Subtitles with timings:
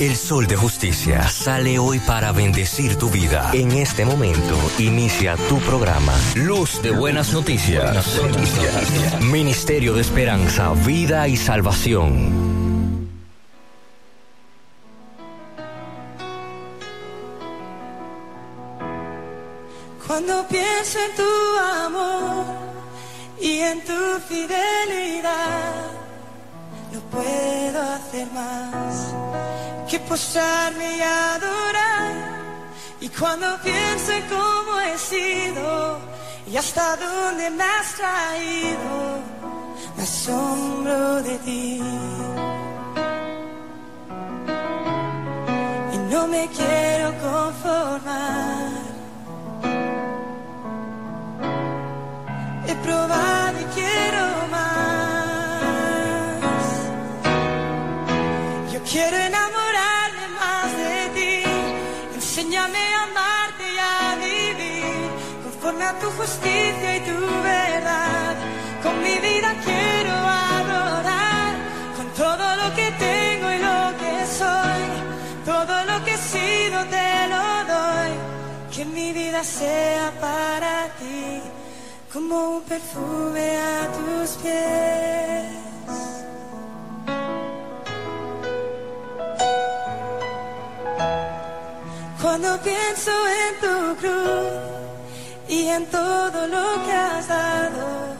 [0.00, 3.50] El sol de justicia sale hoy para bendecir tu vida.
[3.52, 6.14] En este momento inicia tu programa.
[6.36, 8.06] Luz de buenas noticias.
[9.22, 12.30] Ministerio de Esperanza, Vida y Salvación.
[20.06, 22.44] Cuando pienso en tu amor
[23.40, 25.86] y en tu fidelidad,
[26.92, 29.14] no puedo hacer más
[29.88, 32.12] que posarme y adorar.
[33.00, 35.98] Y cuando pienso en cómo he sido
[36.46, 39.22] y hasta dónde me has traído,
[39.96, 41.80] me asombro de ti.
[45.94, 48.70] Y no me quiero conformar.
[52.66, 54.97] He probado y quiero más.
[66.28, 68.34] Justicia y tu verdad.
[68.82, 70.14] Con mi vida quiero
[70.58, 71.52] adorar,
[71.96, 74.84] con todo lo que tengo y lo que soy.
[75.52, 78.12] Todo lo que he sido te lo doy.
[78.74, 81.40] Que mi vida sea para ti
[82.12, 85.46] como un perfume a tus pies.
[92.20, 94.87] Cuando pienso en tu cruz
[95.48, 98.14] y en todo lo que has dado,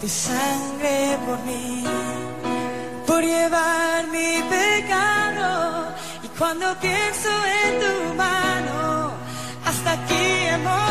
[0.00, 1.84] tu sangre por mí,
[3.06, 5.92] por llevar mi pecado.
[6.22, 7.30] Y cuando pienso
[7.64, 9.12] en tu mano,
[9.64, 10.24] hasta aquí
[10.54, 10.81] hemos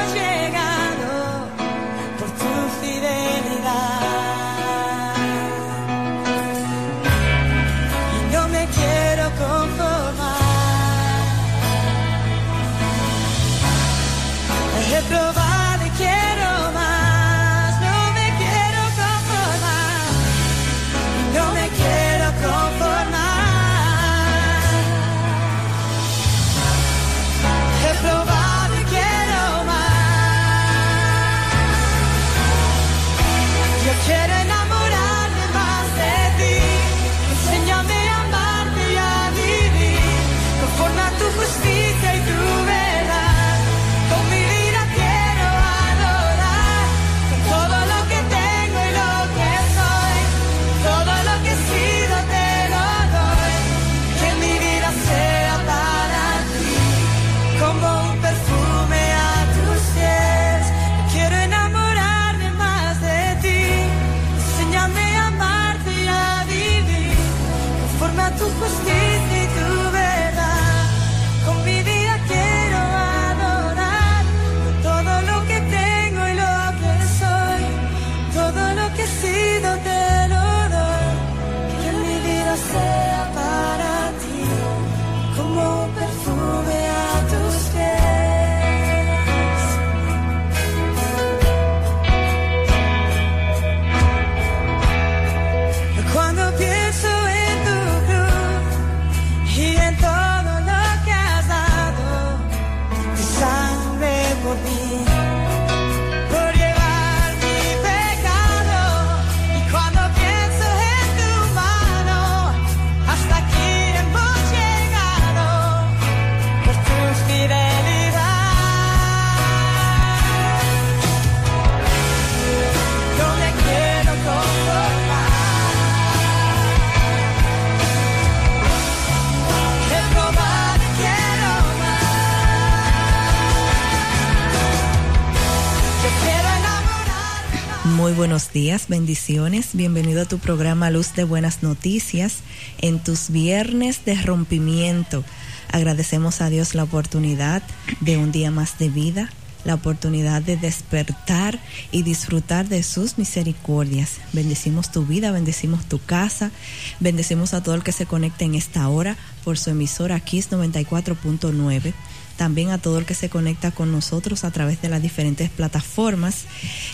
[138.54, 139.70] días, bendiciones.
[139.74, 142.40] Bienvenido a tu programa Luz de Buenas Noticias
[142.80, 145.24] en tus viernes de rompimiento.
[145.72, 147.64] Agradecemos a Dios la oportunidad
[148.02, 149.30] de un día más de vida,
[149.64, 151.60] la oportunidad de despertar
[151.92, 154.18] y disfrutar de sus misericordias.
[154.34, 156.52] Bendecimos tu vida, bendecimos tu casa,
[157.00, 159.16] bendecimos a todo el que se conecta en esta hora
[159.46, 161.94] por su emisora Kiss 94.9
[162.38, 166.46] también a todo el que se conecta con nosotros a través de las diferentes plataformas.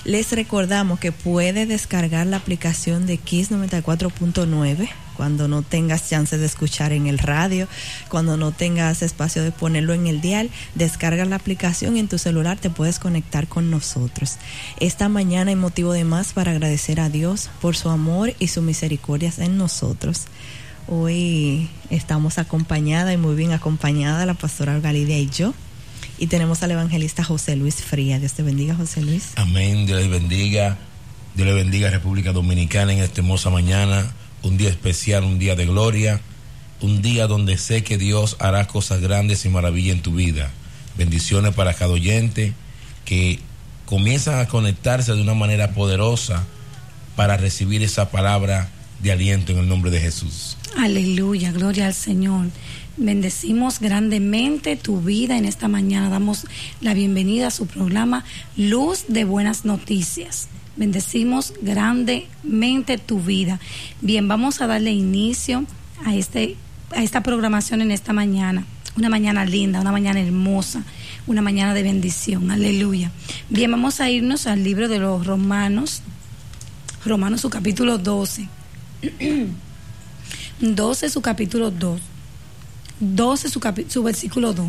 [0.03, 6.45] Les recordamos que puede descargar la aplicación de Kiss 94.9 cuando no tengas chance de
[6.45, 7.67] escuchar en el radio,
[8.07, 12.19] cuando no tengas espacio de ponerlo en el dial, descarga la aplicación y en tu
[12.19, 14.37] celular te puedes conectar con nosotros.
[14.79, 18.61] Esta mañana hay motivo de más para agradecer a Dios por su amor y su
[18.61, 20.27] misericordia en nosotros.
[20.89, 25.53] Hoy estamos acompañada y muy bien acompañada la pastora Galidia y yo.
[26.17, 28.19] Y tenemos al evangelista José Luis Fría.
[28.19, 29.33] Dios te bendiga, José Luis.
[29.35, 29.85] Amén.
[29.85, 30.77] Dios le bendiga.
[31.35, 34.09] Dios le bendiga a República Dominicana en esta hermosa mañana.
[34.43, 36.21] Un día especial, un día de gloria.
[36.79, 40.51] Un día donde sé que Dios hará cosas grandes y maravillas en tu vida.
[40.97, 42.53] Bendiciones para cada oyente
[43.03, 43.41] que
[43.85, 46.45] comienzan a conectarse de una manera poderosa
[47.17, 50.57] para recibir esa palabra de aliento en el nombre de Jesús.
[50.77, 52.47] Aleluya, gloria al Señor.
[52.97, 56.09] Bendecimos grandemente tu vida en esta mañana.
[56.09, 56.45] Damos
[56.81, 60.47] la bienvenida a su programa Luz de Buenas Noticias.
[60.75, 63.59] Bendecimos grandemente tu vida.
[64.01, 65.65] Bien, vamos a darle inicio
[66.05, 66.55] a, este,
[66.91, 68.65] a esta programación en esta mañana.
[68.95, 70.83] Una mañana linda, una mañana hermosa,
[71.27, 72.49] una mañana de bendición.
[72.49, 73.11] Aleluya.
[73.49, 76.01] Bien, vamos a irnos al libro de los Romanos.
[77.05, 78.56] Romanos su capítulo 12.
[80.59, 82.01] 12 su capítulo 2.
[82.99, 84.67] 12 su, su versículo 2.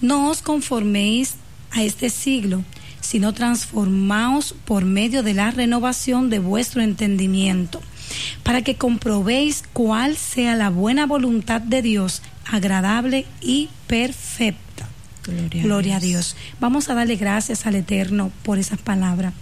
[0.00, 1.34] No os conforméis
[1.70, 2.64] a este siglo,
[3.00, 7.80] sino transformaos por medio de la renovación de vuestro entendimiento,
[8.42, 14.88] para que comprobéis cuál sea la buena voluntad de Dios, agradable y perfecta.
[15.24, 16.36] Gloria, Gloria a Dios.
[16.58, 19.34] Vamos a darle gracias al Eterno por esas palabras.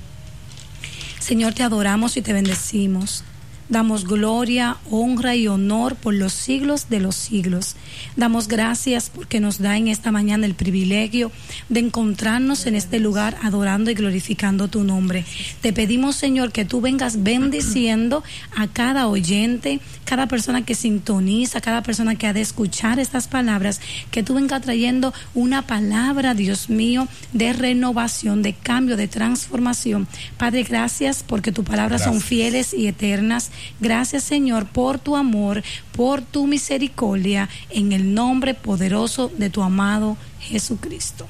[1.18, 3.24] Señor, te adoramos y te bendecimos.
[3.70, 7.76] Damos gloria, honra y honor por los siglos de los siglos.
[8.16, 11.30] Damos gracias porque nos da en esta mañana el privilegio
[11.68, 15.24] de encontrarnos en este lugar adorando y glorificando tu nombre.
[15.60, 18.24] Te pedimos, Señor, que tú vengas bendiciendo
[18.56, 23.80] a cada oyente, cada persona que sintoniza, cada persona que ha de escuchar estas palabras,
[24.10, 30.08] que tú vengas trayendo una palabra, Dios mío, de renovación, de cambio, de transformación.
[30.36, 33.52] Padre, gracias porque tus palabras son fieles y eternas.
[33.80, 35.62] Gracias, Señor, por tu amor,
[35.92, 41.26] por tu misericordia, en el nombre poderoso de tu amado Jesucristo.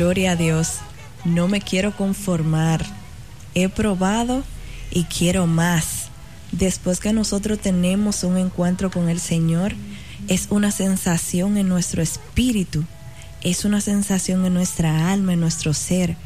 [0.00, 0.78] Gloria a Dios.
[1.26, 2.82] No me quiero conformar.
[3.54, 4.42] He probado
[4.90, 6.08] y quiero más.
[6.52, 9.74] Después que nosotros tenemos un encuentro con el Señor,
[10.26, 12.86] es una sensación en nuestro espíritu,
[13.42, 16.16] es una sensación en nuestra alma, en nuestro ser,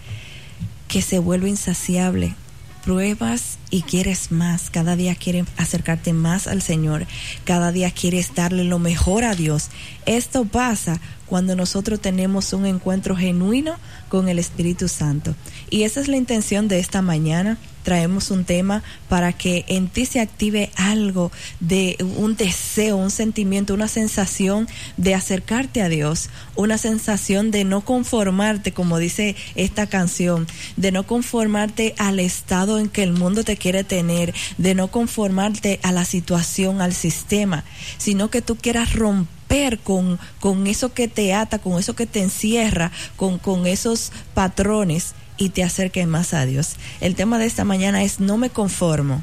[0.86, 2.36] que se vuelve insaciable.
[2.84, 4.70] Pruebas y quieres más.
[4.70, 7.06] Cada día quieres acercarte más al Señor.
[7.44, 9.70] Cada día quieres darle lo mejor a Dios.
[10.06, 11.00] Esto pasa
[11.34, 13.74] cuando nosotros tenemos un encuentro genuino
[14.08, 15.34] con el Espíritu Santo.
[15.68, 17.58] Y esa es la intención de esta mañana.
[17.82, 23.74] Traemos un tema para que en ti se active algo de un deseo, un sentimiento,
[23.74, 30.46] una sensación de acercarte a Dios, una sensación de no conformarte, como dice esta canción,
[30.76, 35.80] de no conformarte al estado en que el mundo te quiere tener, de no conformarte
[35.82, 37.64] a la situación, al sistema,
[37.98, 39.33] sino que tú quieras romper
[39.82, 45.14] con, con eso que te ata, con eso que te encierra, con, con esos patrones
[45.36, 46.76] y te acerques más a Dios.
[47.00, 49.22] El tema de esta mañana es no me conformo.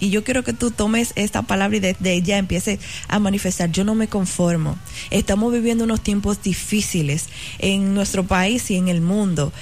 [0.00, 3.70] Y yo quiero que tú tomes esta palabra y desde ella empieces a manifestar.
[3.70, 4.78] Yo no me conformo.
[5.10, 7.26] Estamos viviendo unos tiempos difíciles
[7.58, 9.52] en nuestro país y en el mundo,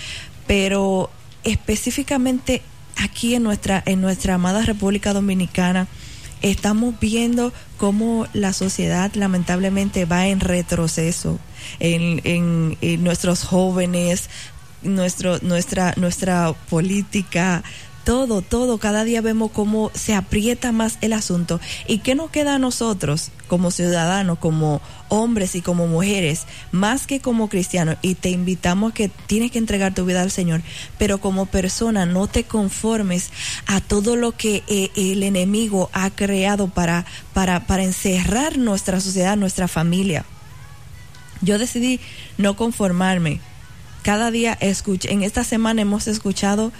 [0.47, 1.11] pero
[1.43, 2.63] específicamente
[2.97, 5.89] aquí en nuestra en nuestra amada República Dominicana
[6.43, 11.39] estamos viendo cómo la sociedad lamentablemente va en retroceso.
[11.81, 14.31] En, en- nuestros jóvenes,
[14.83, 17.63] nuestro, nuestra, nuestra política,
[18.09, 21.61] todo, todo, cada día vemos cómo se aprieta más el asunto.
[21.87, 27.21] ¿Y qué nos queda a nosotros como ciudadanos, como hombres y como mujeres, más que
[27.21, 27.99] como cristianos?
[28.01, 30.63] Y te invitamos a que tienes que entregar tu vida al Señor,
[30.97, 33.29] pero como persona no te conformes
[33.67, 39.37] a todo lo que eh, el enemigo ha creado para, para, para encerrar nuestra sociedad,
[39.37, 40.25] nuestra familia.
[41.43, 42.01] Yo decidí
[42.39, 43.43] no conformarme.
[44.01, 46.73] Cada día escuché, en esta semana hemos escuchado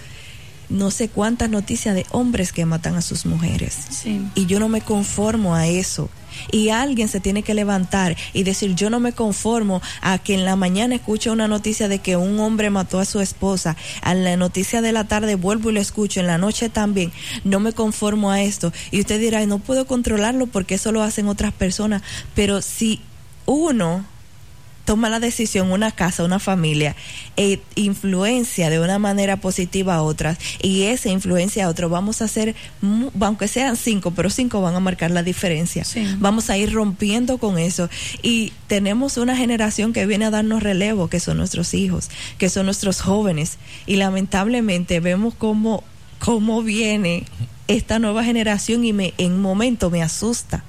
[0.69, 3.77] no sé cuántas noticias de hombres que matan a sus mujeres.
[3.89, 4.21] Sí.
[4.35, 6.09] Y yo no me conformo a eso.
[6.51, 10.45] Y alguien se tiene que levantar y decir, yo no me conformo a que en
[10.45, 14.37] la mañana escucho una noticia de que un hombre mató a su esposa, a la
[14.37, 17.11] noticia de la tarde vuelvo y lo escucho, en la noche también,
[17.43, 18.71] no me conformo a esto.
[18.91, 22.03] Y usted dirá, no puedo controlarlo porque eso lo hacen otras personas,
[22.35, 23.01] pero si
[23.45, 24.05] uno
[24.89, 26.95] toma la decisión una casa, una familia,
[27.37, 32.25] e influencia de una manera positiva a otras y esa influencia a otros, vamos a
[32.25, 32.55] hacer,
[33.21, 35.85] aunque sean cinco, pero cinco van a marcar la diferencia.
[35.85, 36.03] Sí.
[36.17, 37.87] Vamos a ir rompiendo con eso
[38.23, 42.65] y tenemos una generación que viene a darnos relevo, que son nuestros hijos, que son
[42.65, 45.83] nuestros jóvenes y lamentablemente vemos cómo,
[46.17, 47.25] cómo viene
[47.67, 50.63] esta nueva generación y me, en un momento me asusta.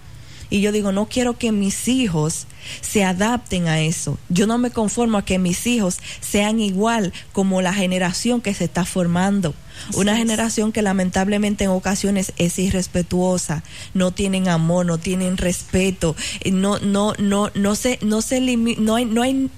[0.50, 2.46] Y yo digo, no quiero que mis hijos
[2.80, 4.18] se adapten a eso.
[4.28, 8.64] Yo no me conformo a que mis hijos sean igual como la generación que se
[8.64, 9.54] está formando.
[9.94, 10.18] Una es.
[10.18, 13.62] generación que lamentablemente en ocasiones es irrespetuosa,
[13.94, 18.96] no tienen amor, no tienen respeto, eh, no, no, no, no se, no se no
[18.96, 19.50] hay, no hay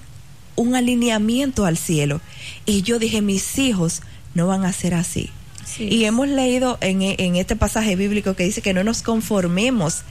[0.55, 2.21] un alineamiento al cielo.
[2.65, 4.01] Y yo dije, mis hijos
[4.33, 5.31] no van a ser así.
[5.79, 10.03] Y hemos leído en, en este pasaje bíblico que dice que no nos conformemos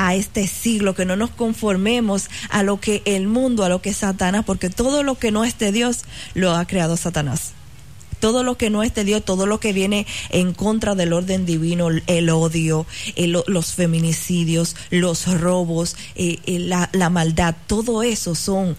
[0.00, 3.92] a este siglo, que no nos conformemos a lo que el mundo, a lo que
[3.92, 7.52] Satanás, porque todo lo que no es de Dios lo ha creado Satanás.
[8.20, 11.46] Todo lo que no es de Dios, todo lo que viene en contra del orden
[11.46, 12.86] divino, el odio,
[13.16, 18.76] el- los feminicidios, los robos, eh, eh, la, la maldad, todo eso son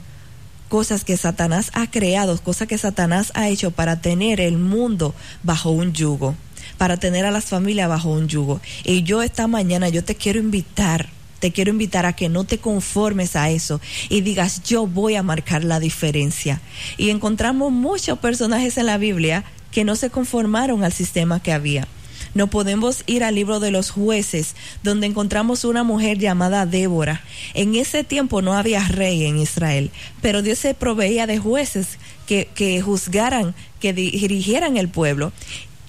[0.68, 5.70] cosas que Satanás ha creado, cosas que Satanás ha hecho para tener el mundo bajo
[5.72, 6.36] un yugo,
[6.80, 8.60] para tener a las familias bajo un yugo.
[8.84, 11.10] Y yo esta mañana yo te quiero invitar,
[11.40, 15.22] te quiero invitar a que no te conformes a eso y digas yo voy a
[15.24, 16.60] marcar la diferencia.
[16.98, 21.88] Y encontramos muchos personajes en la Biblia que no se conformaron al sistema que había.
[22.36, 27.22] No podemos ir al libro de los jueces, donde encontramos una mujer llamada Débora.
[27.56, 29.90] En ese tiempo no había rey en Israel,
[30.22, 35.32] pero Dios se proveía de jueces que, que juzgaran, que di- dirigieran el pueblo.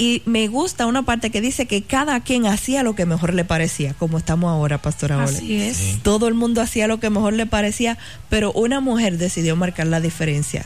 [0.01, 3.45] Y me gusta una parte que dice que cada quien hacía lo que mejor le
[3.45, 5.27] parecía, como estamos ahora, Pastora Ole.
[5.27, 5.77] Así es.
[5.77, 6.01] Sí.
[6.03, 7.99] Todo el mundo hacía lo que mejor le parecía,
[8.31, 10.65] pero una mujer decidió marcar la diferencia.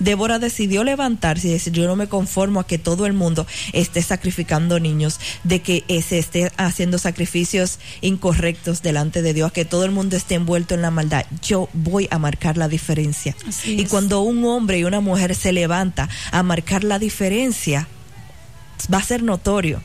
[0.00, 4.02] Débora decidió levantarse y decir, yo no me conformo a que todo el mundo esté
[4.02, 9.86] sacrificando niños, de que se esté haciendo sacrificios incorrectos delante de Dios, a que todo
[9.86, 11.24] el mundo esté envuelto en la maldad.
[11.42, 13.34] Yo voy a marcar la diferencia.
[13.48, 13.88] Así y es.
[13.88, 17.88] cuando un hombre y una mujer se levanta a marcar la diferencia,
[18.92, 19.80] va a ser notorio.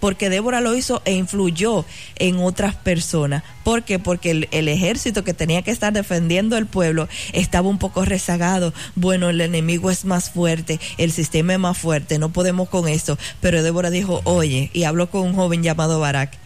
[0.00, 3.42] Porque Débora lo hizo e influyó en otras personas.
[3.64, 3.98] ¿Por qué?
[3.98, 8.74] Porque el, el ejército que tenía que estar defendiendo el pueblo estaba un poco rezagado.
[8.94, 13.18] Bueno, el enemigo es más fuerte, el sistema es más fuerte, no podemos con esto.
[13.40, 16.36] Pero Débora dijo, oye, y habló con un joven llamado Barak,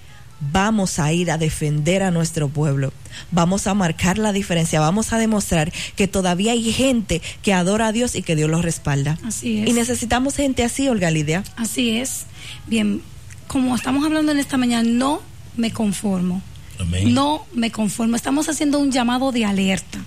[0.41, 2.93] vamos a ir a defender a nuestro pueblo.
[3.31, 7.93] Vamos a marcar la diferencia, vamos a demostrar que todavía hay gente que adora a
[7.93, 9.19] Dios y que Dios los respalda.
[9.25, 9.69] Así es.
[9.69, 11.45] Y necesitamos gente así, Olga Lidia.
[11.57, 12.27] Así es.
[12.67, 13.03] Bien,
[13.47, 15.21] como estamos hablando en esta mañana, no
[15.57, 16.43] me conformo.
[16.79, 17.13] Amén.
[17.13, 18.17] No me conformo.
[18.17, 19.99] Estamos haciendo un llamado de alerta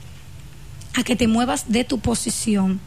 [0.93, 2.79] a que te muevas de tu posición.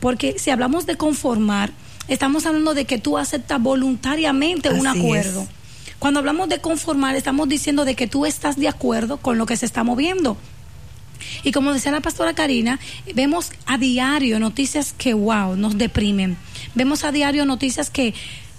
[0.00, 1.72] Porque si hablamos de conformar,
[2.08, 5.42] estamos hablando de que tú aceptas voluntariamente un acuerdo.
[5.42, 5.63] es.
[6.04, 9.56] Cuando hablamos de conformar, estamos diciendo de que tú estás de acuerdo con lo que
[9.56, 10.36] se está moviendo.
[11.44, 12.78] Y como decía la pastora Karina,
[13.14, 16.36] vemos a diario noticias que, wow, nos deprimen.
[16.74, 18.12] Vemos a diario noticias que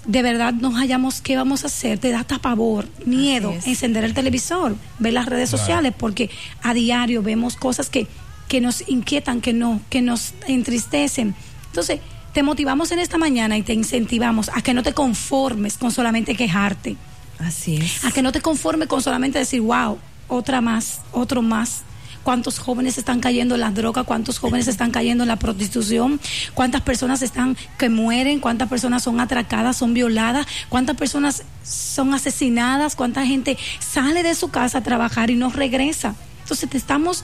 [0.07, 4.15] de verdad nos hallamos qué vamos a hacer, te da hasta pavor, miedo, encender el
[4.15, 5.61] televisor, ver las redes Claro.
[5.61, 6.31] sociales, porque
[6.63, 8.07] a diario vemos cosas que,
[8.47, 11.35] que nos inquietan, que, no, que nos entristecen.
[11.67, 11.99] Entonces,
[12.33, 16.33] te motivamos en esta mañana y te incentivamos a que no te conformes con solamente
[16.33, 16.97] quejarte
[17.39, 18.03] Así es.
[18.05, 21.81] a que no te conformes con solamente decir, wow, otra más, otro más.
[22.23, 24.03] ¿Cuántos jóvenes están cayendo en las drogas?
[24.03, 26.19] ¿Cuántos jóvenes están cayendo en la prostitución?
[26.55, 28.39] ¿Cuántas personas están que mueren?
[28.39, 30.47] ¿Cuántas personas son atracadas, son violadas?
[30.67, 32.95] ¿Cuántas personas son asesinadas?
[32.95, 36.15] ¿Cuánta gente sale de su casa a trabajar y no regresa?
[36.41, 37.23] Entonces te estamos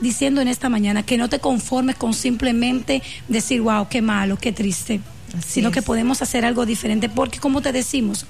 [0.00, 4.50] diciendo en esta mañana que no te conformes con simplemente decir, wow, qué malo, qué
[4.50, 5.00] triste,
[5.38, 5.74] Así sino es.
[5.74, 8.26] que podemos hacer algo diferente, porque como te decimos,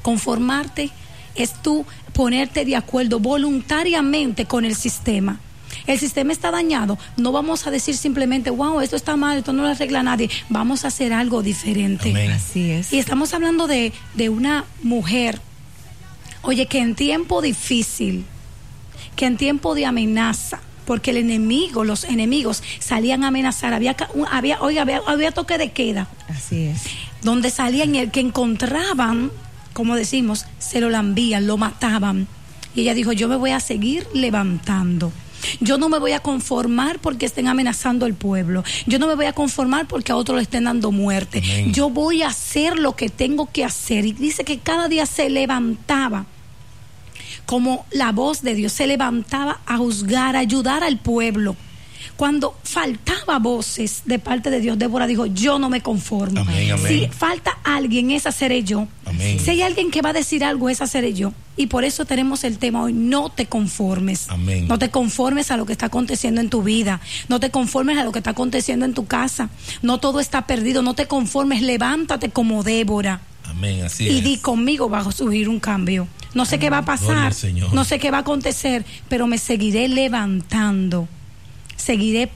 [0.00, 0.90] conformarte
[1.34, 5.40] es tú ponerte de acuerdo voluntariamente con el sistema.
[5.86, 6.98] El sistema está dañado.
[7.16, 10.28] No vamos a decir simplemente, wow, esto está mal, esto no lo arregla nadie.
[10.48, 12.10] Vamos a hacer algo diferente.
[12.10, 12.32] Amén.
[12.32, 12.92] Así es.
[12.92, 15.40] Y estamos hablando de, de una mujer,
[16.42, 18.24] oye, que en tiempo difícil,
[19.16, 23.96] que en tiempo de amenaza, porque el enemigo, los enemigos salían a amenazar, había,
[24.30, 26.08] había, oiga, había, había toque de queda.
[26.28, 26.82] Así es.
[27.22, 29.30] donde salían y el que encontraban,
[29.72, 32.26] como decimos, se lo lambían, lo mataban.
[32.74, 35.12] Y ella dijo, yo me voy a seguir levantando.
[35.60, 38.62] Yo no me voy a conformar porque estén amenazando al pueblo.
[38.86, 41.38] Yo no me voy a conformar porque a otros le estén dando muerte.
[41.42, 41.72] Amén.
[41.72, 44.04] Yo voy a hacer lo que tengo que hacer.
[44.04, 46.26] Y dice que cada día se levantaba
[47.46, 51.56] como la voz de Dios, se levantaba a juzgar, a ayudar al pueblo.
[52.16, 56.40] Cuando faltaba voces de parte de Dios, Débora dijo, yo no me conformo.
[56.40, 56.86] Amén, amén.
[56.86, 58.88] Si falta alguien, esa seré yo.
[59.06, 59.38] Amén.
[59.38, 61.32] Si hay alguien que va a decir algo, esa seré yo.
[61.56, 64.26] Y por eso tenemos el tema hoy, no te conformes.
[64.28, 64.66] Amén.
[64.68, 67.00] No te conformes a lo que está aconteciendo en tu vida.
[67.28, 69.50] No te conformes a lo que está aconteciendo en tu casa.
[69.82, 70.82] No todo está perdido.
[70.82, 71.62] No te conformes.
[71.62, 73.20] Levántate como Débora.
[73.44, 74.24] Amén, así Y es.
[74.24, 76.06] di conmigo va a surgir un cambio.
[76.32, 77.34] No sé qué va a pasar,
[77.72, 81.08] no sé qué va a acontecer, pero me seguiré levantando.
[81.80, 82.30] Seguiré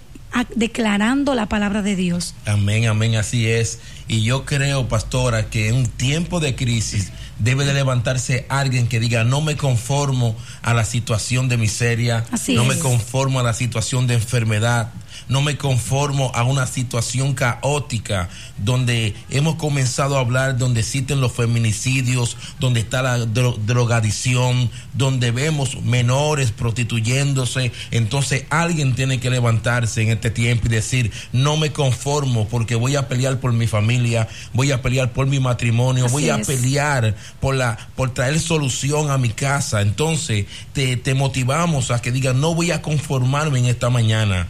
[0.57, 2.35] declarando la palabra de Dios.
[2.47, 3.79] Amén, amén, así es.
[4.09, 9.01] Y yo creo, pastora, que en un tiempo de crisis debe de levantarse alguien que
[9.01, 13.55] diga, no me conformo a la situación de miseria, Así no me conformo a la
[13.55, 14.93] situación de enfermedad,
[15.29, 18.29] no me conformo a una situación caótica
[18.59, 25.31] donde hemos comenzado a hablar, donde existen los feminicidios, donde está la dro- drogadicción, donde
[25.31, 27.73] vemos menores prostituyéndose.
[27.91, 32.97] Entonces alguien tiene que levantarse en este tiempo y decir, no me conformo porque voy
[32.97, 36.47] a pelear por mi familia, voy a pelear por mi matrimonio, Así voy a es.
[36.47, 39.81] pelear por, la, por traer solución a mi casa.
[39.83, 44.49] Entonces te, te motivamos a que digas, no voy a conformarme en esta mañana.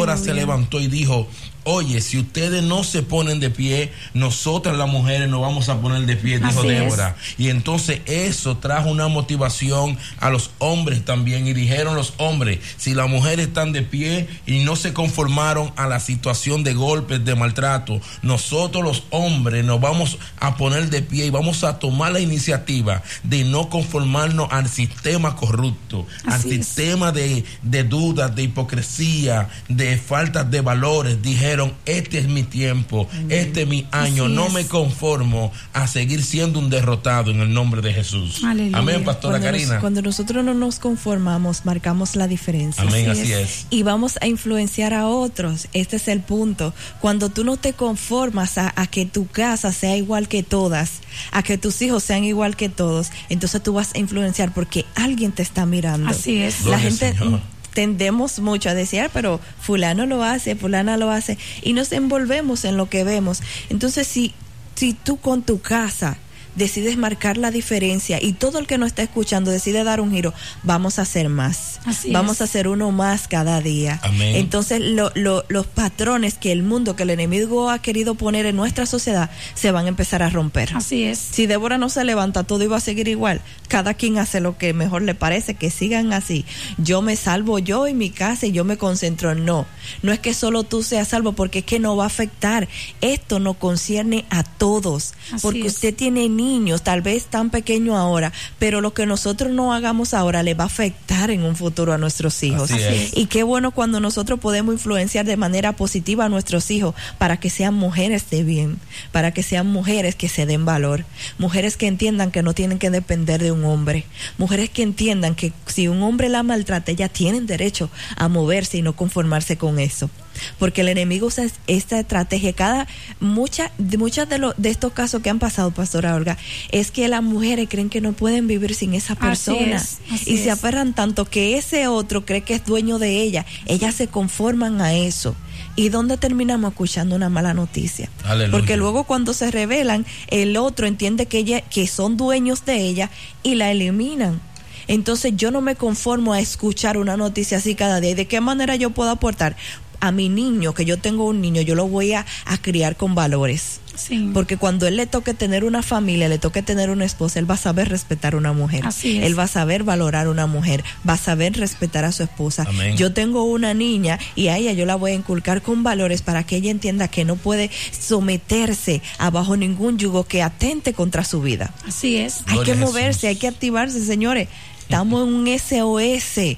[0.00, 1.28] Débora se levantó y dijo,
[1.64, 6.06] oye, si ustedes no se ponen de pie, nosotras las mujeres nos vamos a poner
[6.06, 6.80] de pie, dijo Así es.
[6.80, 7.16] Débora.
[7.38, 11.46] Y entonces eso trajo una motivación a los hombres también.
[11.46, 15.86] Y dijeron los hombres, si las mujeres están de pie y no se conformaron a
[15.86, 21.26] la situación de golpes, de maltrato, nosotros los hombres nos vamos a poner de pie
[21.26, 26.42] y vamos a tomar la iniciativa de no conformarnos al sistema corrupto, al es.
[26.42, 31.22] sistema de, de dudas, de hipocresía, de falta de valores.
[31.22, 31.49] Dijeron,
[31.86, 34.52] este es mi tiempo, este es mi año, Así no es.
[34.52, 38.42] me conformo a seguir siendo un derrotado en el nombre de Jesús.
[38.44, 38.78] Aleluya.
[38.78, 39.80] Amén, Pastora Cuando, nos- Karina.
[39.80, 42.82] cuando nosotros no nos conformamos, marcamos la diferencia.
[42.82, 43.40] Amén, Así así es.
[43.40, 43.66] es.
[43.70, 45.68] Y vamos a influenciar a otros.
[45.72, 46.74] Este es el punto.
[47.00, 51.00] Cuando tú no te conformas a, a que tu casa sea igual que todas,
[51.32, 55.32] a que tus hijos sean igual que todos, entonces tú vas a influenciar porque alguien
[55.32, 56.08] te está mirando.
[56.10, 56.60] Así es.
[56.60, 57.40] La Gloria gente Señor.
[57.72, 62.64] Tendemos mucho a decir, "Ah, pero fulano lo hace, fulana lo hace, y nos envolvemos
[62.64, 63.42] en lo que vemos.
[63.68, 64.34] Entonces, si,
[64.74, 66.18] si tú con tu casa
[66.60, 70.32] decides marcar la diferencia y todo el que nos está escuchando decide dar un giro,
[70.62, 71.80] vamos a hacer más.
[71.84, 72.40] Así vamos es.
[72.42, 73.98] a hacer uno más cada día.
[74.04, 74.36] Amén.
[74.36, 78.54] Entonces, lo- lo- los patrones que el mundo, que el enemigo ha querido poner en
[78.54, 80.70] nuestra sociedad, se van a empezar a romper.
[80.76, 81.18] Así es.
[81.18, 83.40] Si Débora no se levanta, todo iba a seguir igual.
[83.68, 86.44] Cada quien hace lo que mejor le parece, que sigan así.
[86.78, 89.34] Yo me salvo yo y mi casa y yo me concentro.
[89.34, 89.66] No,
[90.02, 92.68] no es que solo tú seas salvo, porque es que no va a afectar.
[93.00, 95.74] Esto no concierne a todos, Así porque es.
[95.74, 96.49] usted tiene niños,
[96.82, 100.66] tal vez tan pequeño ahora, pero lo que nosotros no hagamos ahora le va a
[100.66, 102.70] afectar en un futuro a nuestros hijos.
[102.70, 103.16] Así es.
[103.16, 107.50] Y qué bueno cuando nosotros podemos influenciar de manera positiva a nuestros hijos para que
[107.50, 108.78] sean mujeres de bien,
[109.12, 111.04] para que sean mujeres que se den valor,
[111.38, 114.06] mujeres que entiendan que no tienen que depender de un hombre,
[114.38, 118.82] mujeres que entiendan que si un hombre la maltrata, ellas tienen derecho a moverse y
[118.82, 120.10] no conformarse con eso.
[120.58, 122.52] Porque el enemigo usa es- esta estrategia.
[122.52, 122.86] Cada,
[123.20, 126.36] muchas de, muchas de, los de estos casos que han pasado, Pastora Olga,
[126.70, 129.76] es que las mujeres creen que no pueden vivir sin esa Así persona.
[129.76, 133.46] es, así y se aferran tanto que ese otro cree que es dueño de ella.
[133.66, 135.34] Ellas se conforman a eso.
[135.76, 138.10] ¿Y dónde terminamos escuchando una mala noticia?
[138.24, 138.50] Aleluya.
[138.50, 143.10] Porque luego cuando se revelan, el otro entiende que ella, que son dueños de ella
[143.42, 144.40] y la eliminan.
[144.88, 148.10] Entonces yo no me conformo a escuchar una noticia así cada día.
[148.10, 149.56] ¿Y de qué manera yo puedo aportar?
[150.00, 153.14] A mi niño, que yo tengo un niño, yo lo voy a, a criar con
[153.14, 153.80] valores.
[153.94, 154.30] Sí.
[154.32, 157.54] Porque cuando él le toque tener una familia, le toque tener una esposa, él va
[157.54, 158.86] a saber respetar a una mujer.
[158.86, 159.26] Así es.
[159.26, 162.64] Él va a saber valorar a una mujer, va a saber respetar a su esposa.
[162.66, 162.96] Amén.
[162.96, 166.44] Yo tengo una niña y a ella yo la voy a inculcar con valores para
[166.44, 171.42] que ella entienda que no puede someterse a bajo ningún yugo que atente contra su
[171.42, 171.74] vida.
[171.86, 172.42] Así es.
[172.46, 174.48] Hay Gloria que moverse, hay que activarse, señores.
[174.80, 176.56] Estamos en un SOS.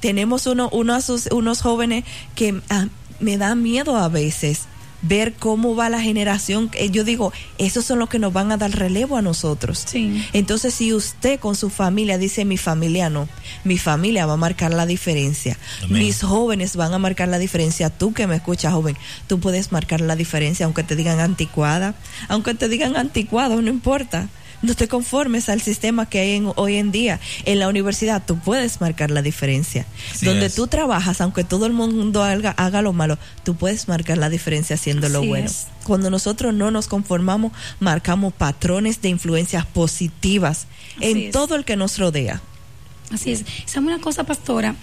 [0.00, 2.86] Tenemos uno, unos, unos jóvenes que ah,
[3.20, 4.66] me da miedo a veces
[5.02, 6.70] ver cómo va la generación.
[6.74, 9.84] Eh, Yo digo, esos son los que nos van a dar relevo a nosotros.
[9.86, 10.24] Sí.
[10.32, 13.28] Entonces, si usted con su familia dice, mi familia no,
[13.64, 15.58] mi familia va a marcar la diferencia.
[15.82, 16.02] Amén.
[16.02, 17.90] Mis jóvenes van a marcar la diferencia.
[17.90, 21.94] Tú que me escuchas, joven, tú puedes marcar la diferencia, aunque te digan anticuada,
[22.28, 24.28] aunque te digan anticuado, no importa.
[24.62, 27.18] No te conformes al sistema que hay en- hoy en día.
[27.46, 29.86] En la universidad tú puedes marcar la diferencia.
[30.22, 30.54] Donde es.
[30.54, 34.74] tú trabajas, aunque todo el mundo haga, haga lo malo, tú puedes marcar la diferencia
[34.74, 35.46] haciendo lo Así bueno.
[35.46, 35.66] es.
[35.84, 40.66] Cuando nosotros no nos conformamos, marcamos patrones de influencias positivas
[40.98, 41.30] Así en es.
[41.32, 42.42] todo el que nos rodea.
[43.12, 43.44] Así es.
[43.64, 44.74] ¿Sabe una cosa, pastora?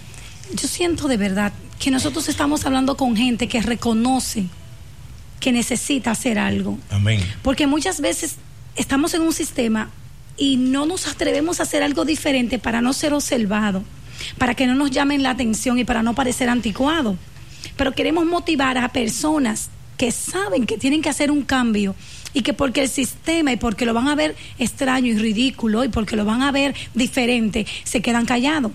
[0.60, 4.46] Yo siento de verdad que nosotros estamos hablando con gente que reconoce
[5.40, 6.78] que necesita hacer algo.
[6.90, 7.22] Amén.
[7.42, 8.34] Porque muchas veces
[8.76, 9.90] estamos en un sistema
[10.36, 13.82] y no nos atrevemos a hacer algo diferente para no ser observado,
[14.38, 17.16] para que no nos llamen la atención y para no parecer anticuado.
[17.76, 21.94] Pero queremos motivar a personas que saben que tienen que hacer un cambio
[22.32, 25.88] y que porque el sistema y porque lo van a ver extraño y ridículo y
[25.88, 28.72] porque lo van a ver diferente, se quedan callados.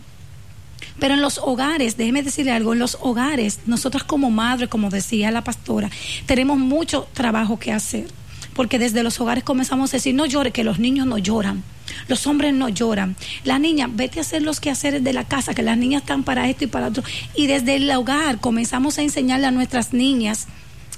[1.00, 5.32] Pero en los hogares, déjeme decirle algo, en los hogares, nosotras como madre, como decía
[5.32, 5.90] la pastora,
[6.26, 8.08] tenemos mucho trabajo que hacer.
[8.56, 11.64] Porque desde los hogares comenzamos a decir, no llore, que los niños no lloran,
[12.08, 13.16] los hombres no lloran.
[13.44, 16.50] La niña, vete a hacer los quehaceres de la casa, que las niñas están para
[16.50, 17.04] esto y para otro.
[17.36, 20.48] Y desde el hogar comenzamos a enseñarle a nuestras niñas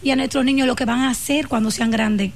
[0.03, 2.31] y a nuestros niños lo que van a hacer cuando sean grandes.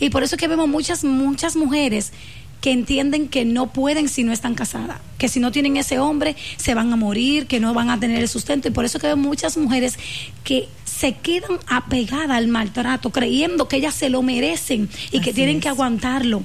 [0.00, 2.12] Y por eso es que vemos muchas, muchas mujeres
[2.60, 6.34] que entienden que no pueden si no están casadas, que si no tienen ese hombre
[6.56, 8.68] se van a morir, que no van a tener el sustento.
[8.68, 9.98] Y por eso que veo muchas mujeres
[10.44, 15.56] que se quedan apegadas al maltrato, creyendo que ellas se lo merecen y que tienen
[15.56, 15.62] es.
[15.62, 16.42] que aguantarlo.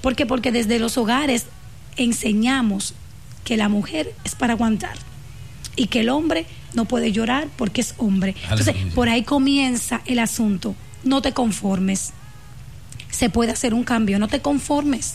[0.00, 0.26] ¿Por qué?
[0.26, 1.46] Porque desde los hogares
[1.96, 2.94] enseñamos
[3.44, 4.96] que la mujer es para aguantar
[5.76, 8.34] y que el hombre no puede llorar porque es hombre.
[8.50, 10.74] Entonces, por ahí comienza el asunto.
[11.04, 12.12] No te conformes
[13.16, 15.14] se puede hacer un cambio, no te conformes.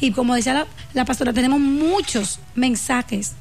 [0.00, 3.32] Y como decía la, la pastora, tenemos muchos mensajes,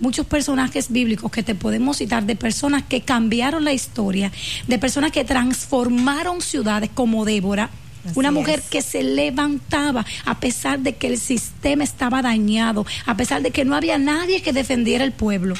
[0.00, 4.32] muchos personajes bíblicos que te podemos citar de personas que cambiaron la historia,
[4.66, 7.70] de personas que transformaron ciudades como Débora.
[8.04, 8.66] Así Una mujer es.
[8.66, 13.64] que se levantaba a pesar de que el sistema estaba dañado, a pesar de que
[13.64, 15.54] no había nadie que defendiera el pueblo.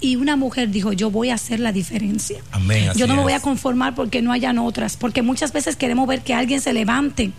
[0.00, 2.38] Y una mujer dijo, yo voy a hacer la diferencia.
[2.50, 6.08] Amén, yo no me voy a conformar porque no hayan otras, porque muchas veces queremos
[6.08, 7.30] ver que alguien se levante.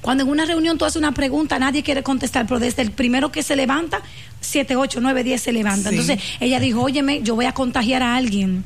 [0.00, 3.30] Cuando en una reunión tú haces una pregunta, nadie quiere contestar, pero desde el primero
[3.30, 4.00] que se levanta,
[4.40, 5.90] 7, 8, 9, 10 se levanta.
[5.90, 5.96] Sí.
[5.96, 8.64] Entonces ella dijo, óyeme, yo voy a contagiar a alguien.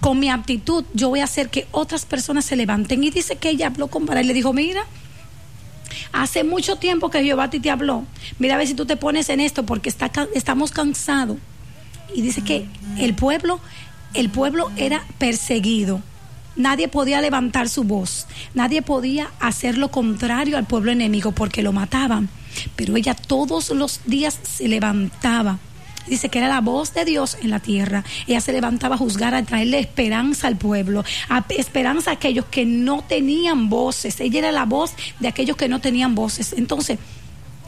[0.00, 3.04] Con mi actitud, yo voy a hacer que otras personas se levanten.
[3.04, 4.84] Y dice que ella habló con Vara y le dijo, mira,
[6.12, 8.04] hace mucho tiempo que Jehová a ti te habló.
[8.38, 11.36] Mira a ver si tú te pones en esto porque está, estamos cansados.
[12.14, 12.66] Y dice que
[12.98, 13.60] el pueblo,
[14.14, 16.02] el pueblo era perseguido.
[16.60, 18.26] Nadie podía levantar su voz.
[18.54, 22.28] Nadie podía hacer lo contrario al pueblo enemigo porque lo mataban.
[22.76, 25.58] Pero ella todos los días se levantaba.
[26.06, 28.04] Dice que era la voz de Dios en la tierra.
[28.26, 32.66] Ella se levantaba a juzgar, a traerle esperanza al pueblo, a esperanza a aquellos que
[32.66, 34.20] no tenían voces.
[34.20, 36.54] Ella era la voz de aquellos que no tenían voces.
[36.56, 36.98] Entonces,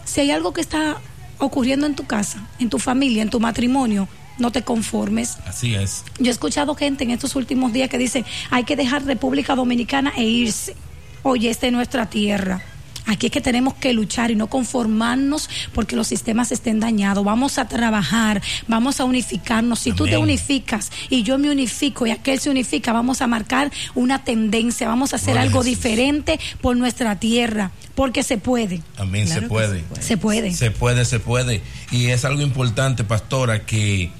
[0.05, 0.99] si hay algo que está
[1.39, 4.09] ocurriendo en tu casa, en tu familia, en tu matrimonio,
[4.43, 5.39] no te conformes.
[5.47, 6.05] Así es.
[6.19, 10.13] Yo he escuchado gente en estos últimos días que dice, hay que dejar República Dominicana
[10.17, 10.77] e irse.
[11.23, 12.61] Oye, esta es nuestra tierra.
[13.05, 17.25] Aquí es que tenemos que luchar y no conformarnos porque los sistemas estén dañados.
[17.25, 19.81] Vamos a trabajar, vamos a unificarnos.
[19.81, 23.73] Si tú te unificas y yo me unifico y aquel se unifica, vamos a marcar
[23.97, 28.83] una tendencia, vamos a hacer algo diferente por nuestra tierra, porque se puede.
[28.97, 29.81] Amén, Claro se que puede.
[29.81, 30.03] se puede.
[30.03, 30.53] Se puede.
[30.53, 31.63] Se puede, se puede.
[31.91, 34.13] Y es algo importante, pastora, que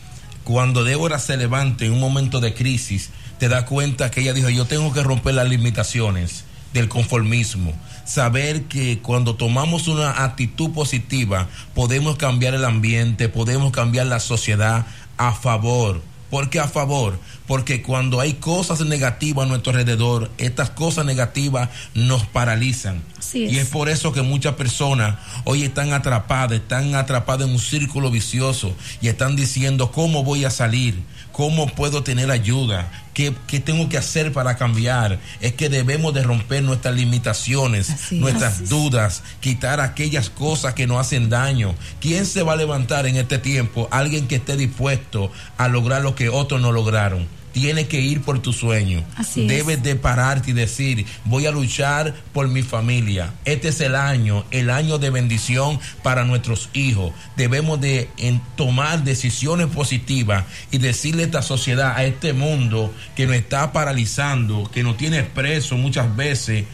[0.45, 4.49] cuando Débora se levante en un momento de crisis, te das cuenta que ella dijo,
[4.49, 7.73] yo tengo que romper las limitaciones del conformismo.
[8.05, 14.87] Saber que cuando tomamos una actitud positiva, podemos cambiar el ambiente, podemos cambiar la sociedad
[15.17, 16.03] a favor.
[16.33, 17.19] ¿Por qué a favor?
[17.47, 23.03] Porque cuando hay cosas negativas a nuestro alrededor, estas cosas negativas nos paralizan.
[23.19, 23.53] Así es.
[23.53, 28.11] Y es por eso que muchas personas hoy están atrapadas, están atrapadas en un círculo
[28.11, 31.03] vicioso y están diciendo, ¿cómo voy a salir?
[31.33, 32.91] ¿Cómo puedo tener ayuda?
[33.15, 35.19] ¿Qué, qué tengo que hacer para cambiar?
[35.41, 38.69] Es que debemos de romper nuestras limitaciones, Así nuestras es.
[38.69, 41.75] dudas, quitar aquellas cosas que nos hacen daño.
[42.01, 43.89] ¿Quién se va a levantar en este tiempo?
[43.91, 47.27] Alguien que esté dispuesto a lograr lo que otros no lograron.
[47.53, 49.05] Tienes que ir por tu sueño.
[49.17, 49.49] Así es.
[49.49, 53.33] Debes de pararte y decir, voy a luchar por mi familia.
[53.45, 57.13] Este es el año, el año de bendición para nuestros hijos.
[57.37, 63.27] Debemos de en, tomar decisiones positivas y decirle a esta sociedad, a este mundo que
[63.27, 66.65] nos está paralizando, que nos tiene preso muchas veces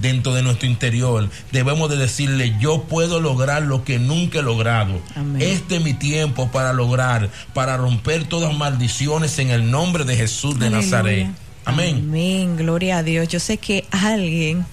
[0.00, 1.28] dentro de nuestro interior.
[1.52, 5.00] Debemos de decirle, yo puedo lograr lo que nunca he logrado.
[5.14, 5.42] Amén.
[5.42, 10.58] Este es mi tiempo para lograr, para romper todas maldiciones en el nombre de Jesús
[10.58, 10.86] de Aleluya.
[10.86, 11.28] Nazaret.
[11.64, 12.04] Amén.
[12.06, 13.28] Amén, gloria a Dios.
[13.28, 14.66] Yo sé que alguien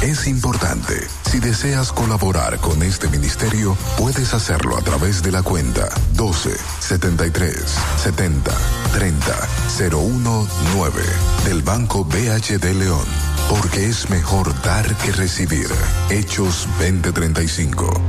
[0.02, 1.08] Es importante.
[1.30, 7.56] Si deseas colaborar con este ministerio, puedes hacerlo a través de la cuenta 12 73
[8.04, 8.52] 70
[8.94, 9.48] 30
[9.78, 11.04] 019
[11.46, 13.06] del Banco BHD León.
[13.50, 15.70] Porque es mejor dar que recibir.
[16.10, 18.02] Hechos 2035.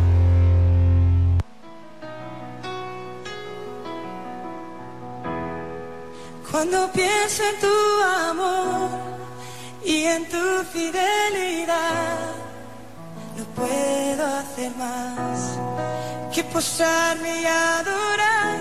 [6.51, 9.16] Cuando pienso en tu amor
[9.87, 12.35] y en tu fidelidad,
[13.39, 15.59] no puedo hacer más
[16.35, 18.57] que posarme y adorar.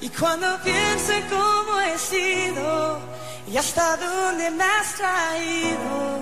[0.00, 2.98] Y cuando pienso en cómo he sido
[3.46, 6.20] y hasta dónde me has traído,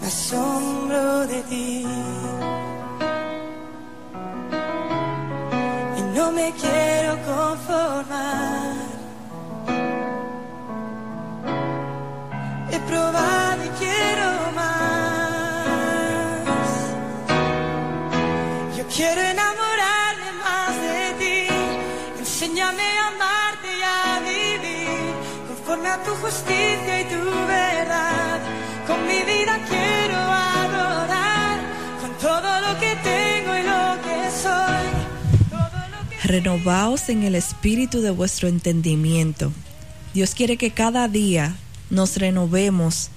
[0.00, 1.86] me asombro de ti.
[5.98, 8.75] Y no me quiero conformar.
[12.70, 14.76] He probado y quiero más.
[18.76, 21.38] Yo quiero enamorarme más de ti.
[22.18, 25.14] Enséñame a amarte y a vivir
[25.48, 28.40] conforme a tu justicia y tu verdad.
[28.86, 31.60] Con mi vida quiero adorar
[32.00, 34.86] con todo lo que tengo y lo que soy.
[36.24, 39.52] Renovaos en el espíritu de vuestro entendimiento.
[40.14, 41.54] Dios quiere que cada día
[41.90, 43.10] nos renovemos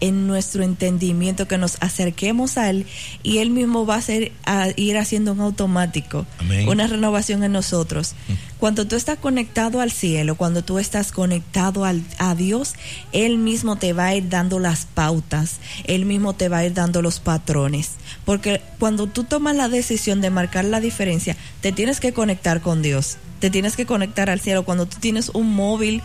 [0.00, 2.84] en nuestro entendimiento, que nos acerquemos a Él
[3.22, 6.68] y Él mismo va a, hacer, a ir haciendo un automático, Amén.
[6.68, 8.14] una renovación en nosotros.
[8.58, 12.74] Cuando tú estás conectado al cielo, cuando tú estás conectado al, a Dios,
[13.12, 16.74] Él mismo te va a ir dando las pautas, Él mismo te va a ir
[16.74, 17.92] dando los patrones.
[18.26, 22.82] Porque cuando tú tomas la decisión de marcar la diferencia, te tienes que conectar con
[22.82, 24.64] Dios, te tienes que conectar al cielo.
[24.64, 26.02] Cuando tú tienes un móvil,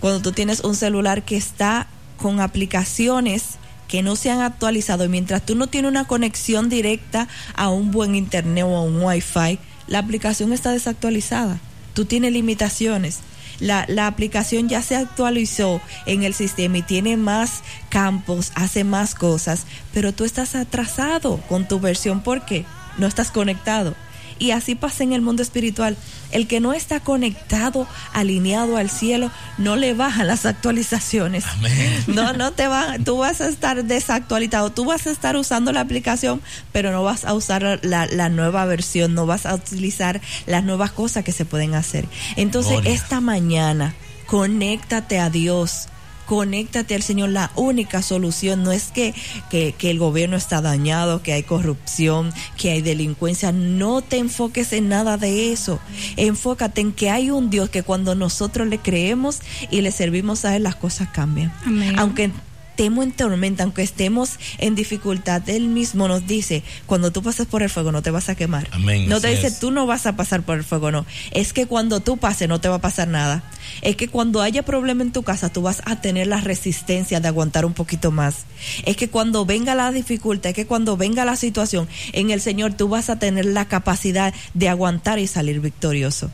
[0.00, 5.08] cuando tú tienes un celular que está con aplicaciones que no se han actualizado y
[5.08, 9.58] mientras tú no tienes una conexión directa a un buen internet o a un wifi,
[9.86, 11.60] la aplicación está desactualizada.
[11.94, 13.20] Tú tienes limitaciones.
[13.58, 19.14] La, la aplicación ya se actualizó en el sistema y tiene más campos, hace más
[19.14, 22.66] cosas, pero tú estás atrasado con tu versión porque
[22.98, 23.94] no estás conectado.
[24.38, 25.96] Y así pasa en el mundo espiritual.
[26.32, 31.44] El que no está conectado, alineado al cielo, no le bajan las actualizaciones.
[31.46, 32.04] Amén.
[32.08, 35.80] No, no te va, tú vas a estar desactualizado, tú vas a estar usando la
[35.80, 40.64] aplicación, pero no vas a usar la, la nueva versión, no vas a utilizar las
[40.64, 42.06] nuevas cosas que se pueden hacer.
[42.36, 42.92] Entonces, Gloria.
[42.92, 43.94] esta mañana,
[44.26, 45.88] conéctate a Dios.
[46.26, 49.14] Conéctate al Señor, la única solución no es que,
[49.50, 54.72] que, que el gobierno está dañado, que hay corrupción, que hay delincuencia, no te enfoques
[54.72, 55.80] en nada de eso,
[56.16, 60.56] enfócate en que hay un Dios que cuando nosotros le creemos y le servimos a
[60.56, 61.52] Él, las cosas cambian.
[61.64, 61.94] Amén.
[61.98, 62.30] aunque
[62.76, 67.62] estemos en tormenta, aunque estemos en dificultad, Él mismo nos dice, cuando tú pases por
[67.62, 68.68] el fuego no te vas a quemar.
[68.70, 69.60] Amén, No te dice, es.
[69.60, 71.06] tú no vas a pasar por el fuego, no.
[71.30, 73.42] Es que cuando tú pases no te va a pasar nada.
[73.80, 77.28] Es que cuando haya problema en tu casa, tú vas a tener la resistencia de
[77.28, 78.44] aguantar un poquito más.
[78.84, 82.74] Es que cuando venga la dificultad, es que cuando venga la situación, en el Señor
[82.74, 86.30] tú vas a tener la capacidad de aguantar y salir victorioso.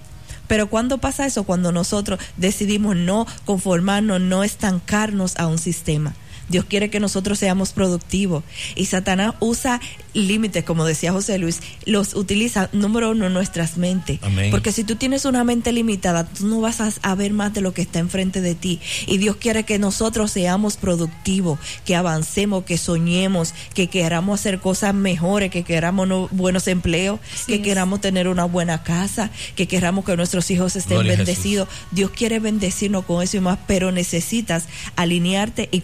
[0.49, 6.17] Pero cuando pasa eso, cuando nosotros decidimos no conformarnos, no estancarnos a un sistema.
[6.49, 8.45] Dios quiere que nosotros seamos productivos.
[8.75, 9.81] Y Satanás usa
[10.15, 14.19] límites, como decía José Luis, los utiliza, número uno, nuestras mentes.
[14.23, 14.51] Amén.
[14.51, 17.73] Porque si tú tienes una mente limitada, tú no vas a, ver más de lo
[17.73, 18.81] que está enfrente de ti.
[19.07, 24.95] Y Dios quiere que nosotros seamos productivos, que avancemos, que soñemos, que queramos hacer cosas
[24.95, 27.63] mejores, que queramos no- buenos empleos, Así que es.
[27.63, 31.69] queramos tener una buena casa, que queramos que nuestros hijos estén Gloria bendecidos.
[31.91, 35.81] Dios quiere bendecirnos con eso y más, pero necesitas alinearte y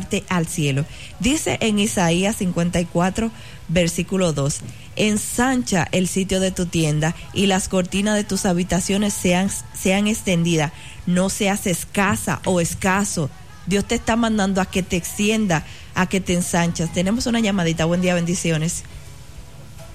[0.00, 0.84] conectarte al cielo.
[1.18, 3.30] Dice en Isaías 54,
[3.68, 4.60] versículo 2,
[4.96, 10.72] ensancha el sitio de tu tienda y las cortinas de tus habitaciones sean, sean extendidas,
[11.06, 13.30] no seas escasa o escaso.
[13.66, 16.92] Dios te está mandando a que te extienda, a que te ensanchas.
[16.92, 17.84] Tenemos una llamadita.
[17.84, 18.84] Buen día, bendiciones.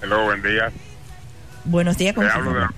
[0.02, 0.72] Hello, buen día.
[1.66, 2.14] Buenos días.
[2.14, 2.76] Te ¿con hablo quién de hablo?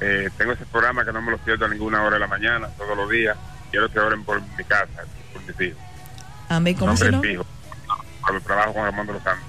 [0.00, 2.68] eh, Tengo ese programa que no me lo pierdo a ninguna hora de la mañana,
[2.76, 3.36] todos los días.
[3.70, 4.88] Quiero que oren por mi casa,
[5.32, 5.82] por mis hijos.
[6.48, 6.74] Amén.
[6.74, 7.22] ¿Cómo Nombre se llama?
[7.22, 7.46] fijo.
[8.44, 9.44] Trabajo con Ramón de los Santos.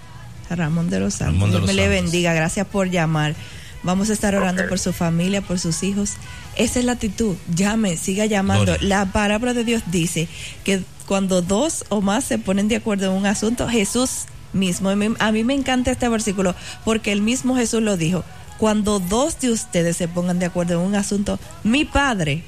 [0.49, 1.49] Ramón de los Santos.
[1.49, 2.33] Dios me le bendiga.
[2.33, 3.35] Gracias por llamar.
[3.83, 6.13] Vamos a estar orando por su familia, por sus hijos.
[6.55, 7.35] Esa es la actitud.
[7.53, 8.65] Llame, siga llamando.
[8.65, 8.87] Gloria.
[8.87, 10.27] La palabra de Dios dice
[10.63, 14.89] que cuando dos o más se ponen de acuerdo en un asunto, Jesús mismo.
[14.89, 16.53] A mí, a mí me encanta este versículo
[16.85, 18.23] porque el mismo Jesús lo dijo.
[18.59, 22.43] Cuando dos de ustedes se pongan de acuerdo en un asunto, mi Padre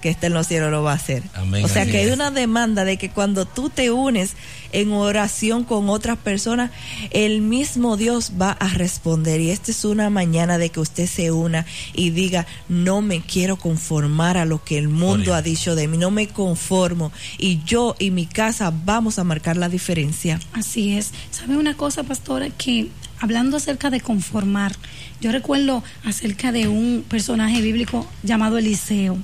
[0.00, 1.22] que está en los cielos lo va a hacer.
[1.34, 4.34] Amén, o sea que hay una demanda de que cuando tú te unes
[4.72, 6.70] en oración con otras personas,
[7.10, 9.40] el mismo Dios va a responder.
[9.40, 13.56] Y esta es una mañana de que usted se una y diga, no me quiero
[13.56, 17.12] conformar a lo que el mundo ha dicho de mí, no me conformo.
[17.38, 20.40] Y yo y mi casa vamos a marcar la diferencia.
[20.52, 21.12] Así es.
[21.30, 22.50] ¿Sabe una cosa, pastora?
[22.50, 22.88] Que
[23.20, 24.74] hablando acerca de conformar,
[25.20, 29.18] yo recuerdo acerca de un personaje bíblico llamado Eliseo.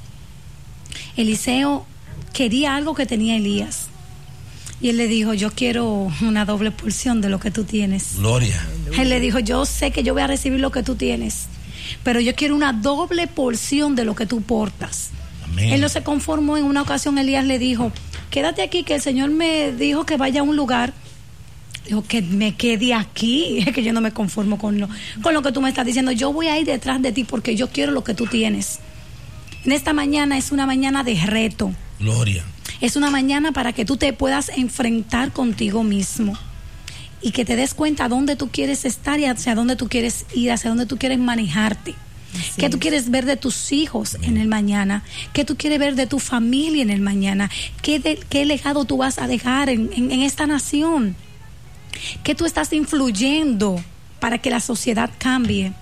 [1.16, 1.86] Eliseo
[2.32, 3.88] quería algo que tenía Elías.
[4.80, 8.16] Y él le dijo, yo quiero una doble porción de lo que tú tienes.
[8.18, 8.60] Gloria.
[8.98, 11.46] Él le dijo, yo sé que yo voy a recibir lo que tú tienes,
[12.02, 15.10] pero yo quiero una doble porción de lo que tú portas.
[15.44, 15.72] Amén.
[15.72, 16.56] Él no se conformó.
[16.56, 17.92] En una ocasión Elías le dijo,
[18.30, 20.92] quédate aquí, que el Señor me dijo que vaya a un lugar.
[21.86, 23.58] Dijo, que me quede aquí.
[23.66, 24.88] Es que yo no me conformo con lo,
[25.22, 26.12] con lo que tú me estás diciendo.
[26.12, 28.80] Yo voy a ir detrás de ti porque yo quiero lo que tú tienes.
[29.64, 31.72] En esta mañana es una mañana de reto.
[32.00, 32.44] Gloria.
[32.80, 36.36] Es una mañana para que tú te puedas enfrentar contigo mismo
[37.22, 40.52] y que te des cuenta dónde tú quieres estar y hacia dónde tú quieres ir,
[40.52, 41.94] hacia dónde tú quieres manejarte.
[42.38, 42.80] Así ¿Qué tú es.
[42.82, 45.04] quieres ver de tus hijos en el mañana?
[45.32, 47.48] ¿Qué tú quieres ver de tu familia en el mañana?
[47.80, 51.14] ¿Qué, de- qué legado tú vas a dejar en, en- en esta nación?
[52.24, 53.82] ¿Qué tú estás influyendo
[54.20, 55.72] para que la sociedad cambie?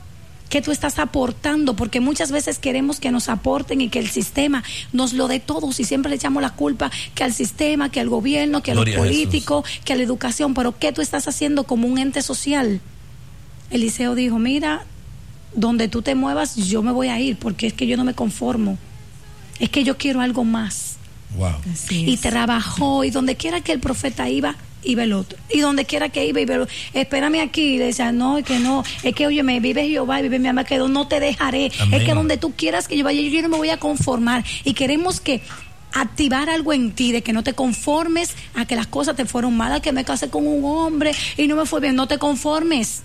[0.52, 1.74] ¿Qué tú estás aportando?
[1.76, 4.62] Porque muchas veces queremos que nos aporten y que el sistema
[4.92, 8.10] nos lo dé todos y siempre le echamos la culpa que al sistema, que al
[8.10, 10.52] gobierno, que a los Gloria a políticos, que a la educación.
[10.52, 12.82] Pero ¿qué tú estás haciendo como un ente social?
[13.70, 14.84] Eliseo dijo, mira,
[15.54, 18.12] donde tú te muevas yo me voy a ir porque es que yo no me
[18.12, 18.76] conformo.
[19.58, 20.96] Es que yo quiero algo más
[21.34, 21.54] Wow.
[21.88, 24.54] Y trabajó y donde quiera que el profeta iba
[24.84, 28.12] iba el otro y donde quiera que iba iba el otro espérame aquí le decía
[28.12, 30.78] no es que no es que oye me vive Jehová y vive mi alma que
[30.78, 32.00] no te dejaré Amén.
[32.00, 34.74] es que donde tú quieras que yo vaya yo no me voy a conformar y
[34.74, 35.42] queremos que
[35.92, 39.56] activar algo en ti de que no te conformes a que las cosas te fueron
[39.56, 43.02] malas que me casé con un hombre y no me fue bien no te conformes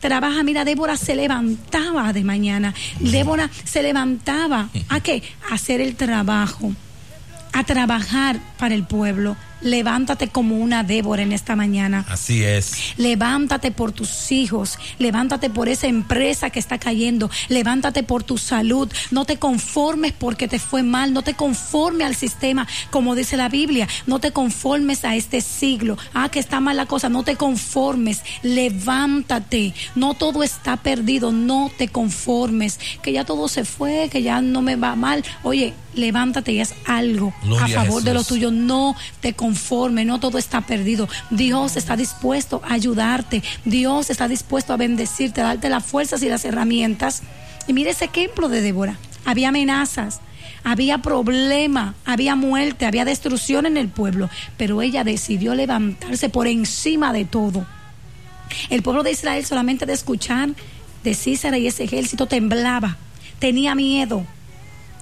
[0.00, 0.42] trabaja.
[0.42, 2.74] Mira, Débora se levantaba de mañana.
[3.00, 5.22] Débora se levantaba a qué?
[5.50, 6.72] A hacer el trabajo,
[7.52, 9.36] a trabajar para el pueblo.
[9.60, 12.04] Levántate como una Débora en esta mañana.
[12.08, 12.72] Así es.
[12.96, 18.90] Levántate por tus hijos, levántate por esa empresa que está cayendo, levántate por tu salud,
[19.10, 23.48] no te conformes porque te fue mal, no te conformes al sistema, como dice la
[23.48, 27.36] Biblia, no te conformes a este siglo, ah, que está mal la cosa, no te
[27.36, 34.22] conformes, levántate, no todo está perdido, no te conformes, que ya todo se fue, que
[34.22, 38.14] ya no me va mal, oye, levántate y haz algo Gloria a a favor de
[38.14, 39.47] lo tuyo, no te conformes,
[40.04, 41.08] no todo está perdido.
[41.30, 46.28] Dios está dispuesto a ayudarte, Dios está dispuesto a bendecirte, a darte las fuerzas y
[46.28, 47.22] las herramientas.
[47.66, 48.98] Y mire ese ejemplo de Débora.
[49.24, 50.20] Había amenazas,
[50.64, 57.12] había problema, había muerte, había destrucción en el pueblo, pero ella decidió levantarse por encima
[57.12, 57.66] de todo.
[58.70, 60.50] El pueblo de Israel solamente de escuchar
[61.04, 62.96] de Císara y ese ejército temblaba,
[63.38, 64.24] tenía miedo,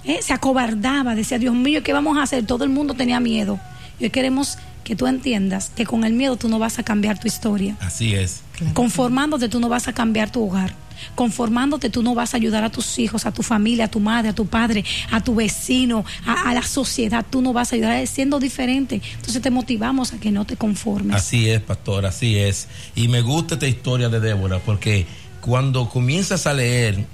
[0.05, 0.21] ¿eh?
[0.23, 2.47] se acobardaba, decía, Dios mío, ¿qué vamos a hacer?
[2.47, 3.59] Todo el mundo tenía miedo.
[3.99, 7.19] Y hoy queremos que tú entiendas que con el miedo tú no vas a cambiar
[7.19, 7.77] tu historia.
[7.81, 8.43] Así es.
[8.73, 10.75] Conformándote tú no vas a cambiar tu hogar.
[11.15, 14.31] Conformándote tú no vas a ayudar a tus hijos, a tu familia, a tu madre,
[14.31, 17.27] a tu padre, a tu vecino, a, a la sociedad.
[17.29, 19.03] Tú no vas a ayudar siendo diferente.
[19.17, 21.17] Entonces te motivamos a que no te conformes.
[21.17, 22.69] Así es, pastor, así es.
[22.95, 25.07] Y me gusta esta historia de Débora porque
[25.41, 27.07] cuando comienzas a leer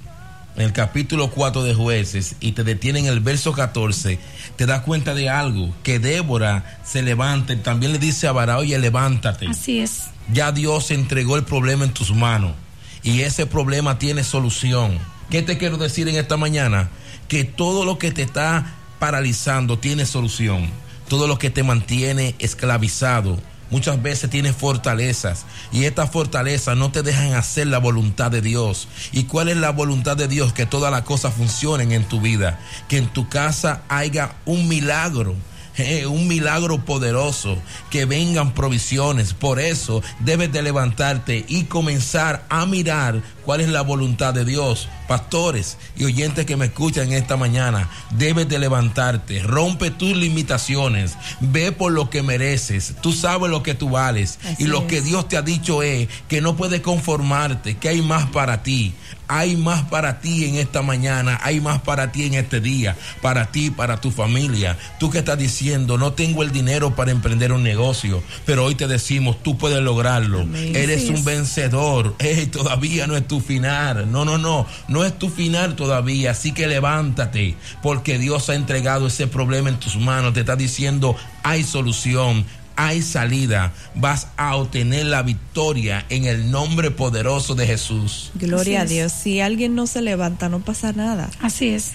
[0.55, 4.19] el capítulo 4 de jueces y te detienen el verso 14,
[4.55, 8.57] te das cuenta de algo, que Débora se levanta y también le dice a Bará,
[8.57, 9.47] oye, levántate.
[9.47, 10.03] Así es.
[10.31, 12.53] Ya Dios entregó el problema en tus manos
[13.01, 14.97] y ese problema tiene solución.
[15.29, 16.89] ¿Qué te quiero decir en esta mañana?
[17.27, 20.69] Que todo lo que te está paralizando tiene solución.
[21.09, 23.39] Todo lo que te mantiene esclavizado
[23.73, 28.87] muchas veces tienes fortalezas y estas fortalezas no te dejan hacer la voluntad de Dios.
[29.11, 30.53] ¿Y cuál es la voluntad de Dios?
[30.53, 35.35] Que todas las cosas funcionen en tu vida, que en tu casa haya un milagro.
[35.77, 37.57] eh, un milagro poderoso,
[37.89, 39.33] que vengan provisiones.
[39.33, 44.89] Por eso debes de levantarte y comenzar a mirar cuál es la voluntad de Dios.
[45.07, 51.71] Pastores y oyentes que me escuchan esta mañana, debes de levantarte, rompe tus limitaciones, ve
[51.71, 54.85] por lo que mereces, tú sabes lo que tú vales Así y lo es.
[54.85, 58.93] que Dios te ha dicho es que no puedes conformarte, que hay más para ti.
[59.29, 63.47] Hay más para ti en esta mañana, hay más para ti en este día, para
[63.51, 64.77] ti, para tu familia.
[64.99, 68.85] Tú que estás diciendo, no tengo el dinero para emprender un negocio, pero hoy te
[68.87, 70.41] decimos, tú puedes lograrlo.
[70.41, 70.75] Amén.
[70.75, 72.15] Eres un vencedor.
[72.19, 74.11] Ey, todavía no es tu final.
[74.11, 74.67] No, no, no.
[74.87, 76.31] No es tu final todavía.
[76.31, 80.33] Así que levántate, porque Dios ha entregado ese problema en tus manos.
[80.33, 82.45] Te está diciendo, hay solución.
[82.75, 88.31] Hay salida, vas a obtener la victoria en el nombre poderoso de Jesús.
[88.33, 88.85] Gloria a.
[88.85, 89.11] Dios.
[89.11, 91.29] Si alguien no se levanta, no pasa nada.
[91.39, 91.91] Así es.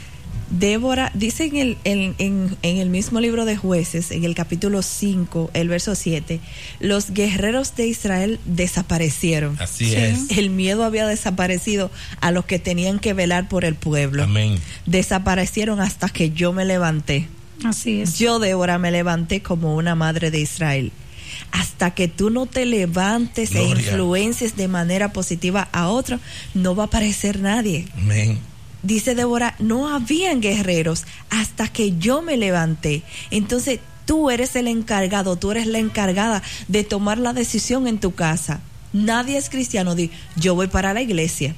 [0.51, 4.83] Débora, dice en el, en, en- en el mismo libro de jueces, en el capítulo
[4.83, 6.41] 5, el verso 7,
[6.81, 9.57] los guerreros de Israel desaparecieron.
[9.61, 9.97] Así Sí.
[9.97, 10.39] es.
[10.39, 11.91] El miedo había desaparecido
[12.21, 14.23] a los que tenían que velar por el pueblo.
[14.25, 14.59] Amén.
[14.87, 17.29] Desaparecieron hasta que yo me levanté.
[17.65, 18.19] Así es.
[18.19, 20.93] Yo, Débora, me levanté como una madre de Israel.
[21.53, 26.19] Hasta que tú no te levantes e influencies de manera positiva a otro,
[26.55, 27.87] no va a aparecer nadie.
[27.97, 28.39] Amén.
[28.83, 33.03] Dice Débora, no habían guerreros hasta que yo me levanté.
[33.31, 38.15] Entonces tú eres el encargado, tú eres la encargada de tomar la decisión en tu
[38.15, 38.61] casa.
[38.93, 41.55] Nadie es cristiano, di, yo voy para la iglesia.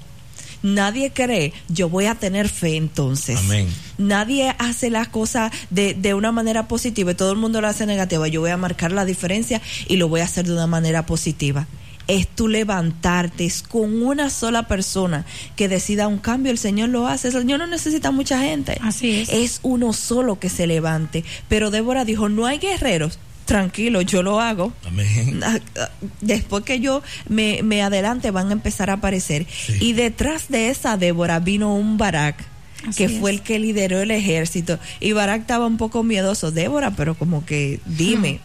[0.62, 3.38] Nadie cree, yo voy a tener fe entonces.
[3.38, 3.68] Amén.
[3.98, 7.86] Nadie hace las cosas de, de una manera positiva y todo el mundo lo hace
[7.86, 8.28] negativa.
[8.28, 11.66] Yo voy a marcar la diferencia y lo voy a hacer de una manera positiva.
[12.10, 15.24] Es tú levantarte, es con una sola persona
[15.56, 16.50] que decida un cambio.
[16.52, 17.28] El Señor lo hace.
[17.28, 18.78] El Señor no necesita mucha gente.
[18.82, 19.28] Así es.
[19.28, 21.24] Es uno solo que se levante.
[21.48, 23.18] Pero Débora dijo, no hay guerreros.
[23.44, 24.72] Tranquilo, yo lo hago.
[24.86, 25.40] Amén.
[25.44, 25.88] Ah, ah,
[26.20, 29.46] Después que yo me, me adelante van a empezar a aparecer.
[29.50, 29.74] Sí.
[29.80, 32.44] Y detrás de esa Débora vino un Barak,
[32.86, 33.38] Así que fue es.
[33.38, 34.78] el que lideró el ejército.
[35.00, 36.52] Y Barak estaba un poco miedoso.
[36.52, 38.38] Débora, pero como que dime,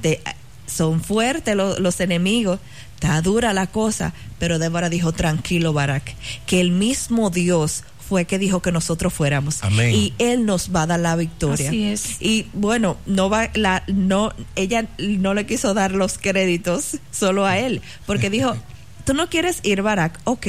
[0.00, 0.20] te-
[0.68, 2.60] son fuertes los, los enemigos,
[2.94, 4.12] está dura la cosa.
[4.38, 6.14] Pero Débora dijo, tranquilo Barak,
[6.46, 9.62] que el mismo Dios fue que dijo que nosotros fuéramos.
[9.62, 9.94] Amén.
[9.94, 11.68] Y Él nos va a dar la victoria.
[11.68, 12.16] Así es.
[12.20, 17.58] Y bueno, no va la no ella no le quiso dar los créditos solo a
[17.58, 18.56] él, porque dijo,
[19.04, 20.46] "Tú no quieres ir Barak, ok,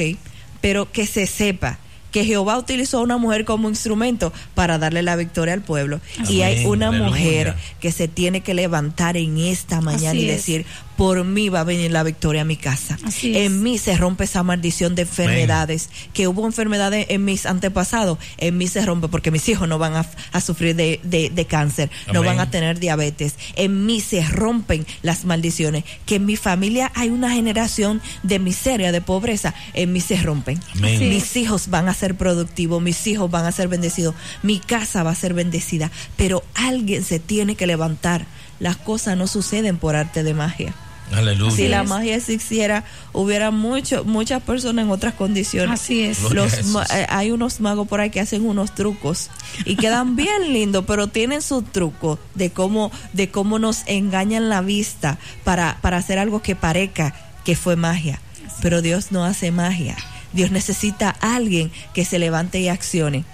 [0.62, 1.78] pero que se sepa
[2.10, 6.00] que Jehová utilizó a una mujer como instrumento para darle la victoria al pueblo.
[6.28, 7.08] Y hay una aleluya.
[7.08, 10.66] mujer que se tiene que levantar en esta mañana Así y es.
[11.00, 12.98] Por mí va a venir la victoria a mi casa.
[13.04, 13.46] Así es.
[13.46, 18.58] en mí se rompe esa maldición de enfermedades, que hubo enfermedades en mis antepasados, en
[18.58, 21.90] mí se rompe porque mis hijos no van a, a sufrir de, de- de cáncer,
[22.12, 26.92] no van a tener diabetes, en mí se rompen las maldiciones, que en mi familia
[26.94, 30.60] hay una generación de miseria, de pobreza, en mí se rompen.
[31.08, 35.12] Mis hijos van a ser productivos, mis hijos van a ser bendecidos, mi casa va
[35.12, 38.26] a ser bendecida, pero alguien se tiene que levantar.
[38.58, 40.74] Las cosas no suceden por arte de magia.
[41.12, 41.56] Aleluya.
[41.56, 45.80] Si la magia existiera, hubiera mucho, muchas personas en otras condiciones.
[45.80, 46.22] Así es.
[46.32, 49.30] Los eh, hay unos magos por ahí que hacen unos trucos
[49.64, 54.60] y quedan bien lindos, pero tienen su truco de cómo, de cómo nos engañan la
[54.60, 58.20] vista para, para hacer algo que parezca que fue magia.
[58.62, 59.96] Pero Dios no hace magia.
[60.32, 63.24] Dios necesita a alguien que se levante y accione.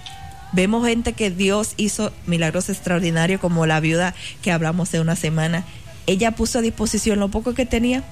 [0.53, 5.65] Vemos gente que Dios hizo milagros extraordinarios, como la viuda que hablamos hace una semana.
[6.07, 8.03] Ella puso a disposición lo poco que tenía.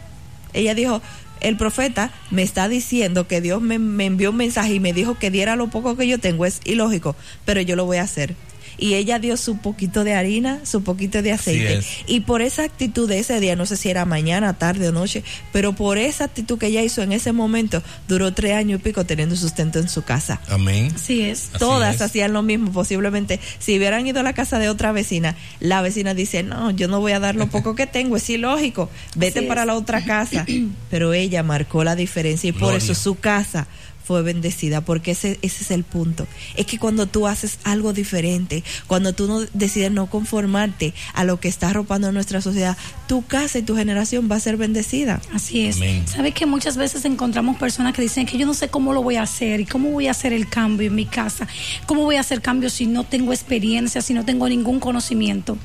[0.53, 1.01] Ella dijo,
[1.41, 5.15] el profeta me está diciendo que Dios me, me envió un mensaje y me dijo
[5.17, 6.45] que diera lo poco que yo tengo.
[6.45, 7.15] Es ilógico,
[7.45, 8.35] pero yo lo voy a hacer.
[8.77, 11.81] Y ella dio su poquito de harina, su poquito de aceite.
[12.07, 15.23] Y por esa actitud de ese día, no sé si era mañana, tarde o noche,
[15.51, 19.05] pero por esa actitud que ella hizo en ese momento, duró tres años y pico
[19.05, 20.41] teniendo sustento en su casa.
[20.49, 20.91] Amén.
[20.95, 21.49] Así es.
[21.49, 22.01] Así Todas es.
[22.01, 23.39] hacían lo mismo, posiblemente.
[23.59, 26.99] Si hubieran ido a la casa de otra vecina, la vecina dice, no, yo no
[26.99, 29.67] voy a dar lo poco que tengo, es ilógico, vete Así para es.
[29.67, 30.45] la otra casa.
[30.89, 33.67] Pero ella marcó la diferencia y por eso su casa
[34.05, 36.27] fue bendecida, porque ese, ese es el punto.
[36.55, 41.39] Es que cuando tú haces algo diferente, cuando tú no decides no conformarte a lo
[41.39, 42.77] que está arropando nuestra sociedad,
[43.07, 45.21] tu casa y tu generación va a ser bendecida.
[45.33, 45.77] Así es.
[45.77, 46.07] Amén.
[46.07, 49.15] ¿Sabes que muchas veces encontramos personas que dicen que yo no sé cómo lo voy
[49.15, 51.47] a hacer y cómo voy a hacer el cambio en mi casa?
[51.87, 55.57] ¿Cómo voy a hacer cambio si no tengo experiencia, si no tengo ningún conocimiento?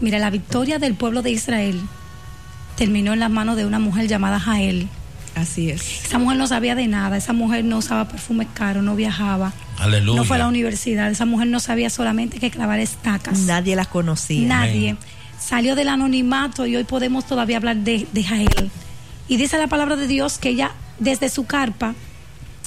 [0.00, 1.80] Mira, la victoria del pueblo de Israel
[2.76, 4.88] terminó en las manos de una mujer llamada Jael.
[5.36, 6.06] Así es.
[6.06, 10.18] Esa mujer no sabía de nada, esa mujer no usaba perfumes caros, no viajaba, Aleluya.
[10.18, 13.40] no fue a la universidad, esa mujer no sabía solamente que clavar estacas.
[13.40, 14.48] Nadie la conocía.
[14.48, 14.90] Nadie.
[14.90, 14.98] Amén.
[15.38, 18.70] Salió del anonimato y hoy podemos todavía hablar de, de Jael.
[19.28, 21.94] Y dice la palabra de Dios que ella, desde su carpa,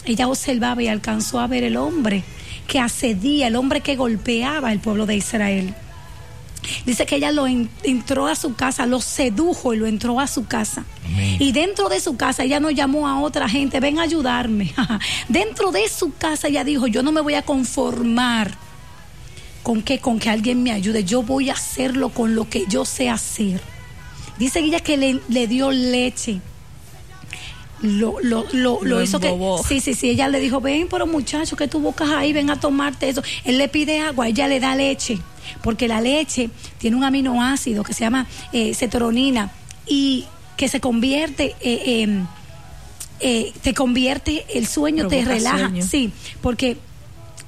[0.05, 2.23] ella observaba y alcanzó a ver el hombre
[2.67, 5.73] que asedía, el hombre que golpeaba al pueblo de Israel.
[6.85, 10.27] Dice que ella lo en- entró a su casa, lo sedujo y lo entró a
[10.27, 10.83] su casa.
[11.05, 11.37] Amén.
[11.39, 14.73] Y dentro de su casa ella no llamó a otra gente, ven a ayudarme.
[15.29, 18.55] dentro de su casa ella dijo, yo no me voy a conformar
[19.63, 22.85] con que, con que alguien me ayude, yo voy a hacerlo con lo que yo
[22.85, 23.61] sé hacer.
[24.37, 26.39] Dice ella que le, le dio leche.
[27.81, 29.33] Lo, lo, lo, lo hizo que.
[29.67, 30.09] Sí, sí, sí.
[30.09, 33.23] Ella le dijo, ven, pero muchacho, que tu boca ahí, ven a tomarte eso.
[33.45, 35.17] Él le pide agua, ella le da leche.
[35.63, 39.51] Porque la leche tiene un aminoácido que se llama eh, cetoronina
[39.87, 40.25] y
[40.57, 41.55] que se convierte.
[41.61, 42.27] eh, em,
[43.21, 45.67] eh, te convierte el sueño, te relaja.
[45.69, 45.85] sueño.
[45.85, 46.11] Sí,
[46.41, 46.77] porque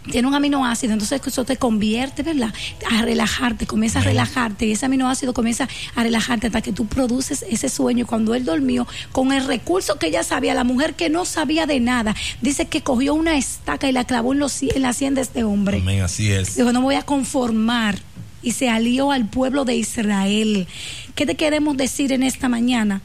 [0.10, 2.54] tiene un aminoácido, entonces eso te convierte, ¿verdad?
[2.90, 7.46] A relajarte, comienza a relajarte y ese aminoácido comienza a relajarte hasta que tú produces
[7.48, 8.08] ese sueño.
[8.08, 11.80] Cuando él dormió, con el recurso que ella sabía, la mujer que no sabía de
[11.80, 15.22] nada, dice que cogió una estaca y la clavó en, los, en la sien de
[15.22, 15.78] este hombre.
[15.78, 16.56] Amén, así es.
[16.56, 18.00] Dijo, no me voy a conformar.
[18.44, 20.68] Y se alió al pueblo de Israel.
[21.14, 23.02] ¿Qué te queremos decir en esta mañana?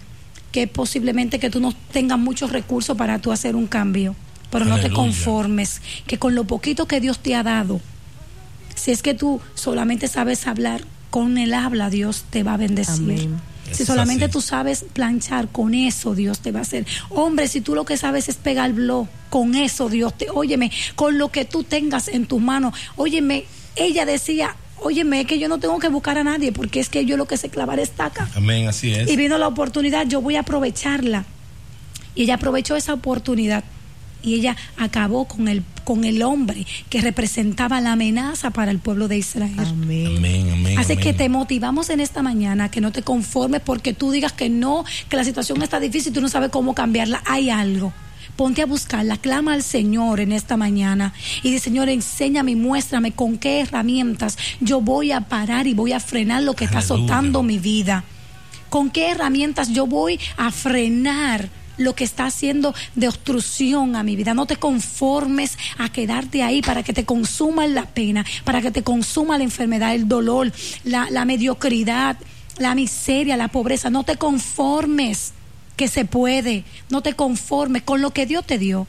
[0.50, 4.16] Que posiblemente que tú no tengas muchos recursos para tú hacer un cambio.
[4.50, 5.80] Pero no te conformes.
[6.06, 7.80] Que con lo poquito que Dios te ha dado,
[8.74, 13.02] si es que tú solamente sabes hablar con el habla, Dios te va a bendecir.
[13.02, 13.40] Amén.
[13.72, 14.32] Si Es solamente así.
[14.32, 16.86] tú sabes planchar, con eso Dios te va a hacer.
[17.10, 21.18] Hombre, si tú lo que sabes es pegar blog, con eso Dios te, óyeme, con
[21.18, 23.44] lo que tú tengas en tus manos, óyeme,
[23.74, 27.04] ella decía, óyeme, es que yo no tengo que buscar a nadie, porque es que
[27.06, 28.28] yo lo que sé clavar estaca.
[28.36, 29.10] Amén, así es.
[29.10, 31.24] Y vino la oportunidad, yo voy a aprovecharla.
[32.14, 33.64] Y ella aprovechó esa oportunidad
[34.26, 39.06] y ella acabó con el con el hombre que representaba la amenaza para el pueblo
[39.06, 39.54] de Israel.
[39.56, 40.16] Amén.
[40.16, 40.78] Amén, amén.
[40.78, 41.04] Así amén.
[41.04, 44.84] que te motivamos en esta mañana que no te conformes porque tú digas que no,
[45.08, 47.22] que la situación está difícil y tú no sabes cómo cambiarla.
[47.24, 47.92] Hay algo.
[48.34, 51.14] Ponte a buscarla, clama al Señor en esta mañana
[51.44, 55.92] y dice, Señor, enséñame y muéstrame con qué herramientas yo voy a parar y voy
[55.92, 58.02] a frenar lo que está azotando mi vida.
[58.70, 64.16] ¿Con qué herramientas yo voy a frenar lo que está haciendo de obstrucción a mi
[64.16, 64.34] vida?
[64.34, 68.82] No te conformes a quedarte ahí para que te consuma la pena, para que te
[68.82, 70.52] consuma la enfermedad, el dolor,
[70.84, 72.16] la, la mediocridad,
[72.58, 73.90] la miseria, la pobreza.
[73.90, 75.32] No te conformes
[75.76, 76.64] que se puede.
[76.90, 78.86] No te conformes con lo que Dios te dio.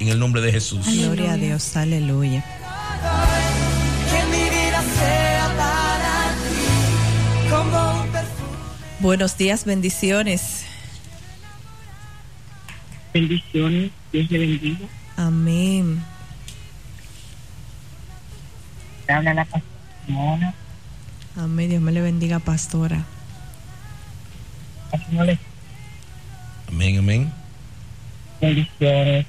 [0.03, 0.87] en el nombre de Jesús.
[0.87, 2.45] Gloria a Dios, aleluya.
[4.11, 8.57] Que mi vida sea para ti como un perfume.
[9.01, 10.65] Buenos días, bendiciones.
[13.13, 14.87] Bendiciones, Dios le bendiga.
[15.17, 16.03] Amén.
[19.09, 20.55] Habla la pastora.
[21.37, 21.69] Amén.
[21.71, 23.05] Dios me le bendiga, pastora.
[26.69, 27.33] Amén, amén.
[28.41, 29.27] bendiciones.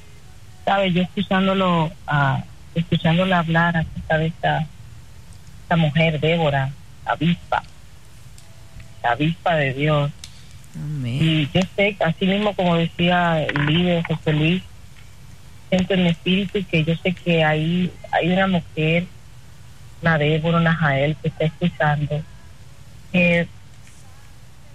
[0.65, 2.43] Sabes, yo escuchándolo, ah,
[2.75, 4.67] escuchándola hablar acerca de esta,
[5.63, 6.71] esta mujer, Débora,
[7.05, 7.63] avispa,
[9.03, 10.11] la avispa de Dios.
[10.75, 11.17] Amén.
[11.21, 14.63] Y yo sé, así mismo como decía el líder José Luis,
[15.69, 19.05] siento en mi espíritu que yo sé que ahí hay una mujer,
[20.01, 22.21] una Débora, una Jael que está escuchando,
[23.11, 23.47] que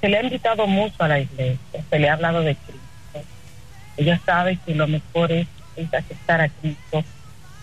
[0.00, 3.28] se le ha invitado mucho a la iglesia, se le ha hablado de Cristo.
[3.96, 7.04] Ella sabe que lo mejor es, es aceptar a Cristo,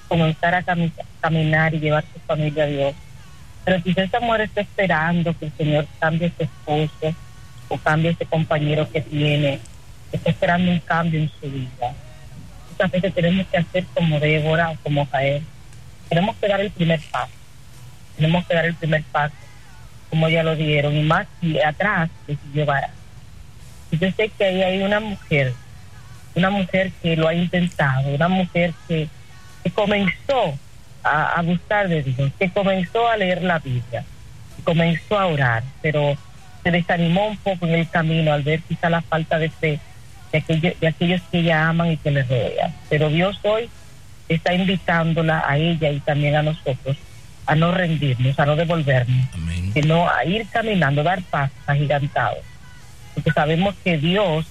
[0.07, 0.91] comenzar a cami-
[1.21, 2.95] caminar y llevar su familia a Dios.
[3.63, 7.15] Pero quizás esta mujer está esperando que el Señor cambie su esposo
[7.67, 9.59] o cambie ese compañero que tiene,
[10.11, 11.93] está esperando un cambio en su vida.
[12.71, 15.43] Muchas veces tenemos que hacer como Débora o como Jael.
[16.09, 17.31] Tenemos que dar el primer paso.
[18.15, 19.33] Tenemos que dar el primer paso,
[20.09, 22.91] como ya lo dieron, y más y atrás les llevará.
[23.91, 25.53] Yo sé que ahí hay una mujer,
[26.35, 29.07] una mujer que lo ha intentado, una mujer que,
[29.65, 30.53] que comenzó
[31.03, 34.05] a, a buscar de Dios, que comenzó a leer la Biblia,
[34.55, 36.15] que comenzó a orar, pero
[36.63, 39.79] se desanimó un poco en el camino al ver quizá la falta de fe
[40.31, 42.73] de, aquello- de aquellos que ella aman y que le rodean.
[42.89, 43.67] Pero Dios hoy
[44.29, 46.95] está invitándola a ella y también a nosotros
[47.47, 49.71] a no rendirnos, a no devolvernos, Amén.
[49.73, 52.39] sino a ir caminando, dar pasos agigantados.
[53.15, 54.45] Porque sabemos que Dios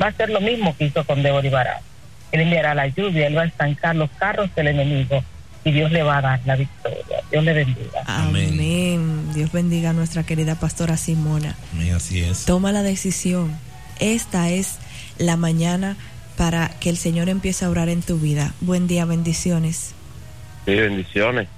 [0.00, 1.80] va a hacer lo mismo que hizo con Débora y Barak.
[2.32, 5.22] Él enviará la lluvia, Él va a estancar los carros del enemigo
[5.64, 7.22] y Dios le va a dar la victoria.
[7.30, 8.02] Dios le bendiga.
[8.06, 8.50] Amén.
[8.52, 9.34] Amén.
[9.34, 11.56] Dios bendiga a nuestra querida pastora Simona.
[11.72, 12.44] Amén, así es.
[12.44, 13.56] Toma la decisión.
[13.98, 14.78] Esta es
[15.18, 15.96] la mañana
[16.36, 18.52] para que el Señor empiece a orar en tu vida.
[18.60, 19.94] Buen día, bendiciones.
[20.66, 21.48] Sí, bendiciones.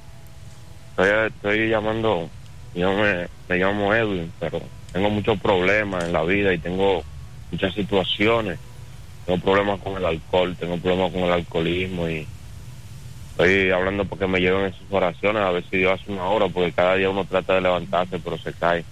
[0.90, 2.30] Estoy, estoy llamando,
[2.74, 4.60] yo me, me llamo Edwin, pero
[4.92, 7.04] tengo muchos problemas en la vida y tengo
[7.50, 8.58] muchas situaciones.
[9.28, 12.26] Tengo problemas con el alcohol, tengo problemas con el alcoholismo y
[13.32, 16.48] estoy hablando porque me lleven en sus oraciones a ver si Dios hace una obra,
[16.48, 18.86] porque cada día uno trata de levantarse, pero se cae.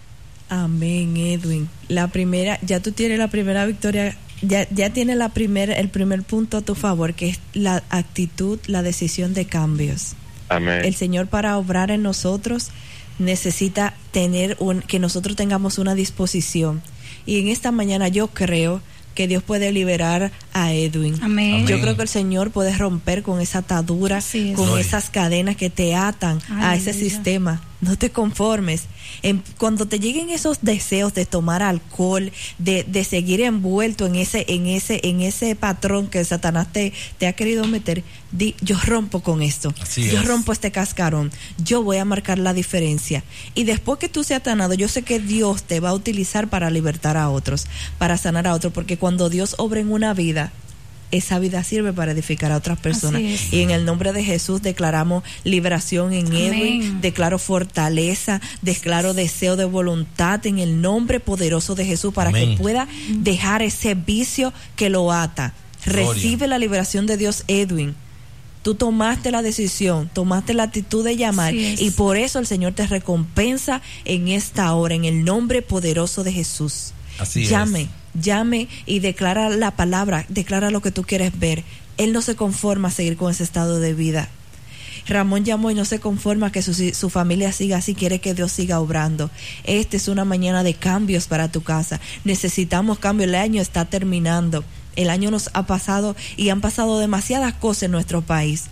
[0.50, 1.70] Amén, Edwin.
[1.88, 6.22] La primera, ya tú tienes la primera victoria, ya, ya tienes la primer, el primer
[6.22, 10.16] punto a tu favor, que es la actitud, la decisión de cambios.
[10.50, 10.84] Amén.
[10.84, 12.72] El Señor para obrar en nosotros
[13.18, 16.82] necesita tener un, que nosotros tengamos una disposición.
[17.24, 18.82] Y en esta mañana yo creo
[19.16, 21.18] que Dios puede liberar a Edwin.
[21.20, 21.66] Amén.
[21.66, 24.54] Yo creo que el Señor puede romper con esa atadura, es.
[24.54, 27.60] con esas cadenas que te atan a ese sistema.
[27.80, 28.84] No te conformes.
[29.22, 34.46] En- cuando te lleguen esos deseos de tomar alcohol, de, de seguir envuelto en ese,
[34.48, 38.02] en ese, en ese patrón que Satanás te, te ha querido meter,
[38.32, 39.74] di, yo rompo con esto.
[39.80, 40.26] Así yo es.
[40.26, 41.30] rompo este cascarón.
[41.62, 43.22] Yo voy a marcar la diferencia.
[43.54, 46.70] Y después que tú seas sanado, yo sé que Dios te va a utilizar para
[46.70, 47.66] libertar a otros,
[47.98, 50.50] para sanar a otros, porque cuando Dios obra en una vida,
[51.10, 53.22] esa vida sirve para edificar a otras personas.
[53.52, 56.54] Y en el nombre de Jesús declaramos liberación en Amén.
[56.54, 62.56] Edwin, declaro fortaleza, declaro deseo de voluntad en el nombre poderoso de Jesús para Amén.
[62.56, 65.54] que pueda dejar ese vicio que lo ata.
[65.84, 66.12] Gloria.
[66.12, 67.94] Recibe la liberación de Dios, Edwin.
[68.62, 72.84] Tú tomaste la decisión, tomaste la actitud de llamar y por eso el Señor te
[72.84, 76.92] recompensa en esta hora, en el nombre poderoso de Jesús.
[77.18, 77.48] Así es.
[78.20, 81.64] Llame, y declara la palabra, declara lo que tú quieres ver.
[81.96, 84.28] Él no se conforma a seguir con ese estado de vida.
[85.08, 88.52] Ramón llamó y no se conforma que su, su familia siga así, quiere que Dios
[88.52, 89.30] siga obrando.
[89.64, 92.00] Esta es una mañana de cambios para tu casa.
[92.24, 94.64] Necesitamos cambio, el año está terminando.
[94.96, 98.64] El año nos ha pasado y han pasado demasiadas cosas en nuestro país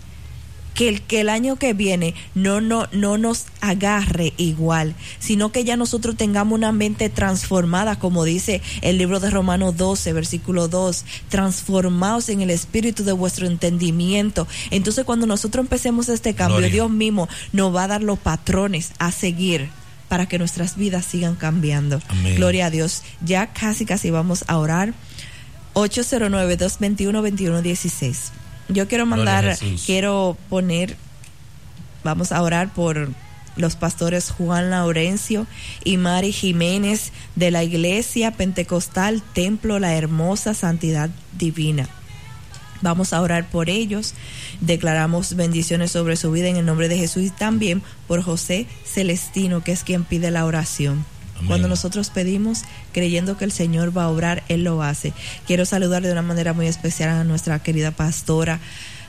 [0.74, 5.64] que el, que el año que viene no, no, no nos agarre igual, sino que
[5.64, 11.04] ya nosotros tengamos una mente transformada, como dice el libro de Romanos 12, versículo 2,
[11.28, 14.46] transformados en el espíritu de vuestro entendimiento.
[14.70, 16.72] Entonces cuando nosotros empecemos este cambio, Gloria.
[16.72, 19.70] Dios mismo nos va a dar los patrones a seguir
[20.08, 22.02] para que nuestras vidas sigan cambiando.
[22.08, 22.36] Amén.
[22.36, 23.02] Gloria a Dios.
[23.24, 24.92] Ya casi, casi vamos a orar.
[25.74, 28.43] 809-221-2116.
[28.68, 30.96] Yo quiero mandar, quiero poner,
[32.02, 33.10] vamos a orar por
[33.56, 35.46] los pastores Juan Laurencio
[35.84, 41.88] y Mari Jiménez de la Iglesia Pentecostal Templo La Hermosa Santidad Divina.
[42.82, 44.14] Vamos a orar por ellos.
[44.60, 49.64] Declaramos bendiciones sobre su vida en el nombre de Jesús y también por José Celestino,
[49.64, 51.04] que es quien pide la oración.
[51.36, 51.48] Amén.
[51.48, 52.62] Cuando nosotros pedimos
[52.92, 55.12] creyendo que el Señor va a obrar, Él lo hace.
[55.46, 58.60] Quiero saludar de una manera muy especial a nuestra querida pastora.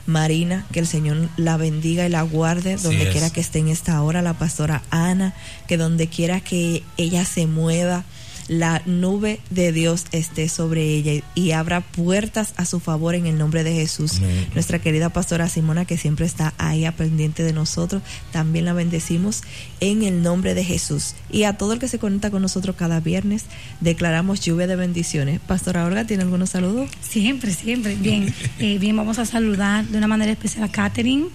[0.06, 4.00] Marina, que el Señor la bendiga y la guarde donde quiera que esté en esta
[4.02, 5.34] hora, la pastora Ana,
[5.66, 8.04] que donde quiera que ella se mueva,
[8.48, 13.26] la nube de Dios esté sobre ella y, y abra puertas a su favor en
[13.26, 14.18] el nombre de Jesús.
[14.18, 14.48] Amén.
[14.54, 19.42] Nuestra querida pastora Simona, que siempre está ahí a pendiente de nosotros, también la bendecimos
[19.80, 21.14] en el nombre de Jesús.
[21.30, 23.44] Y a todo el que se conecta con nosotros cada viernes,
[23.80, 25.40] declaramos lluvia de bendiciones.
[25.40, 26.90] Pastora Olga, ¿tiene algunos saludos?
[27.00, 27.96] Siempre, siempre.
[27.96, 31.26] Bien, eh, bien, vamos a saludar de una manera especial a Catherine,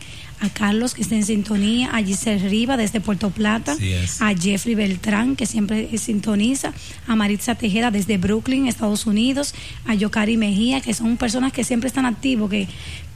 [0.42, 3.78] a Carlos, que está en sintonía, a Giselle Riva desde Puerto Plata,
[4.20, 6.74] a Jeffrey Beltrán, que siempre sintoniza,
[7.08, 9.54] a Maritza Tejeda desde Brooklyn, Estados Unidos,
[9.86, 12.68] a Yocari Mejía, que son personas que siempre están activos, que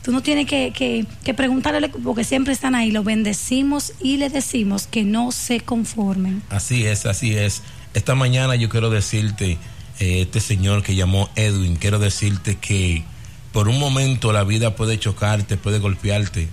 [0.03, 2.91] tú no tienes que, que, que preguntarle porque siempre están ahí.
[2.91, 6.43] Los bendecimos y le decimos que no se conformen.
[6.49, 7.63] Así es, así es.
[7.95, 9.57] Esta mañana yo quiero decirte,
[9.99, 13.03] eh, este señor que llamó Edwin, quiero decirte que
[13.51, 16.49] por un momento la vida puede chocarte, puede golpearte,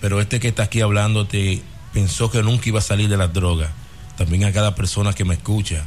[0.00, 3.70] pero este que está aquí hablándote pensó que nunca iba a salir de las drogas.
[4.16, 5.84] También a cada persona que me escucha.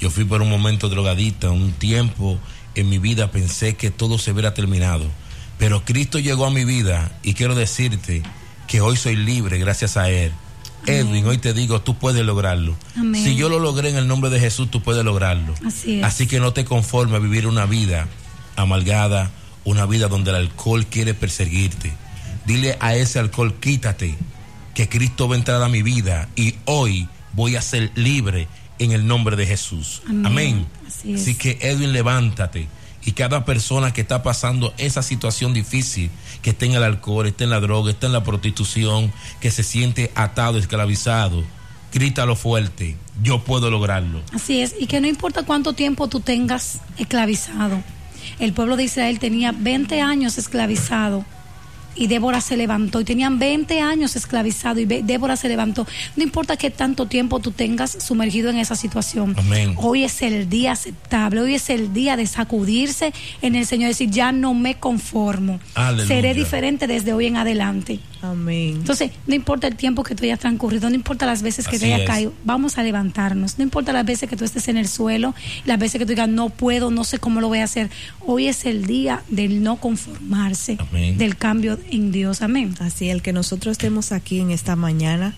[0.00, 2.38] Yo fui por un momento drogadita, un tiempo
[2.74, 5.04] en mi vida pensé que todo se hubiera terminado.
[5.58, 8.22] Pero Cristo llegó a mi vida y quiero decirte
[8.66, 10.32] que hoy soy libre gracias a Él.
[10.86, 12.76] Edwin, hoy te digo, tú puedes lograrlo.
[12.96, 13.22] Amén.
[13.24, 15.54] Si yo lo logré en el nombre de Jesús, tú puedes lograrlo.
[15.64, 16.04] Así es.
[16.04, 18.08] Así que no te conformes a vivir una vida
[18.56, 19.30] amalgada,
[19.64, 21.92] una vida donde el alcohol quiere perseguirte.
[22.44, 24.14] Dile a ese alcohol, quítate,
[24.74, 28.92] que Cristo va a entrar a mi vida y hoy voy a ser libre en
[28.92, 30.02] el nombre de Jesús.
[30.06, 30.26] Amén.
[30.26, 30.66] Amén.
[30.86, 31.22] Así es.
[31.22, 32.68] Así que Edwin, levántate.
[33.06, 36.10] Y cada persona que está pasando esa situación difícil,
[36.42, 39.62] que esté en el alcohol, esté en la droga, esté en la prostitución, que se
[39.62, 41.44] siente atado, esclavizado,
[41.92, 42.96] grítalo fuerte.
[43.22, 44.22] Yo puedo lograrlo.
[44.32, 47.82] Así es, y que no importa cuánto tiempo tú tengas esclavizado.
[48.38, 51.26] El pueblo de Israel tenía 20 años esclavizado
[51.96, 55.86] y Débora se levantó y tenían 20 años esclavizado y Débora se levantó.
[56.16, 59.34] No importa qué tanto tiempo tú tengas sumergido en esa situación.
[59.38, 59.74] Amén.
[59.76, 64.10] Hoy es el día aceptable, hoy es el día de sacudirse en el Señor, decir,
[64.10, 65.60] ya no me conformo.
[65.74, 66.06] Aleluya.
[66.06, 68.00] Seré diferente desde hoy en adelante.
[68.30, 68.76] Amén.
[68.76, 71.84] Entonces, no importa el tiempo que tú hayas transcurrido, no importa las veces que Así
[71.86, 72.06] te hayas es.
[72.06, 73.58] caído, vamos a levantarnos.
[73.58, 76.28] No importa las veces que tú estés en el suelo, las veces que tú digas,
[76.28, 77.90] no puedo, no sé cómo lo voy a hacer.
[78.20, 81.18] Hoy es el día del no conformarse, Amén.
[81.18, 82.42] del cambio en Dios.
[82.42, 82.74] Amén.
[82.80, 85.34] Así, el que nosotros estemos aquí en esta mañana,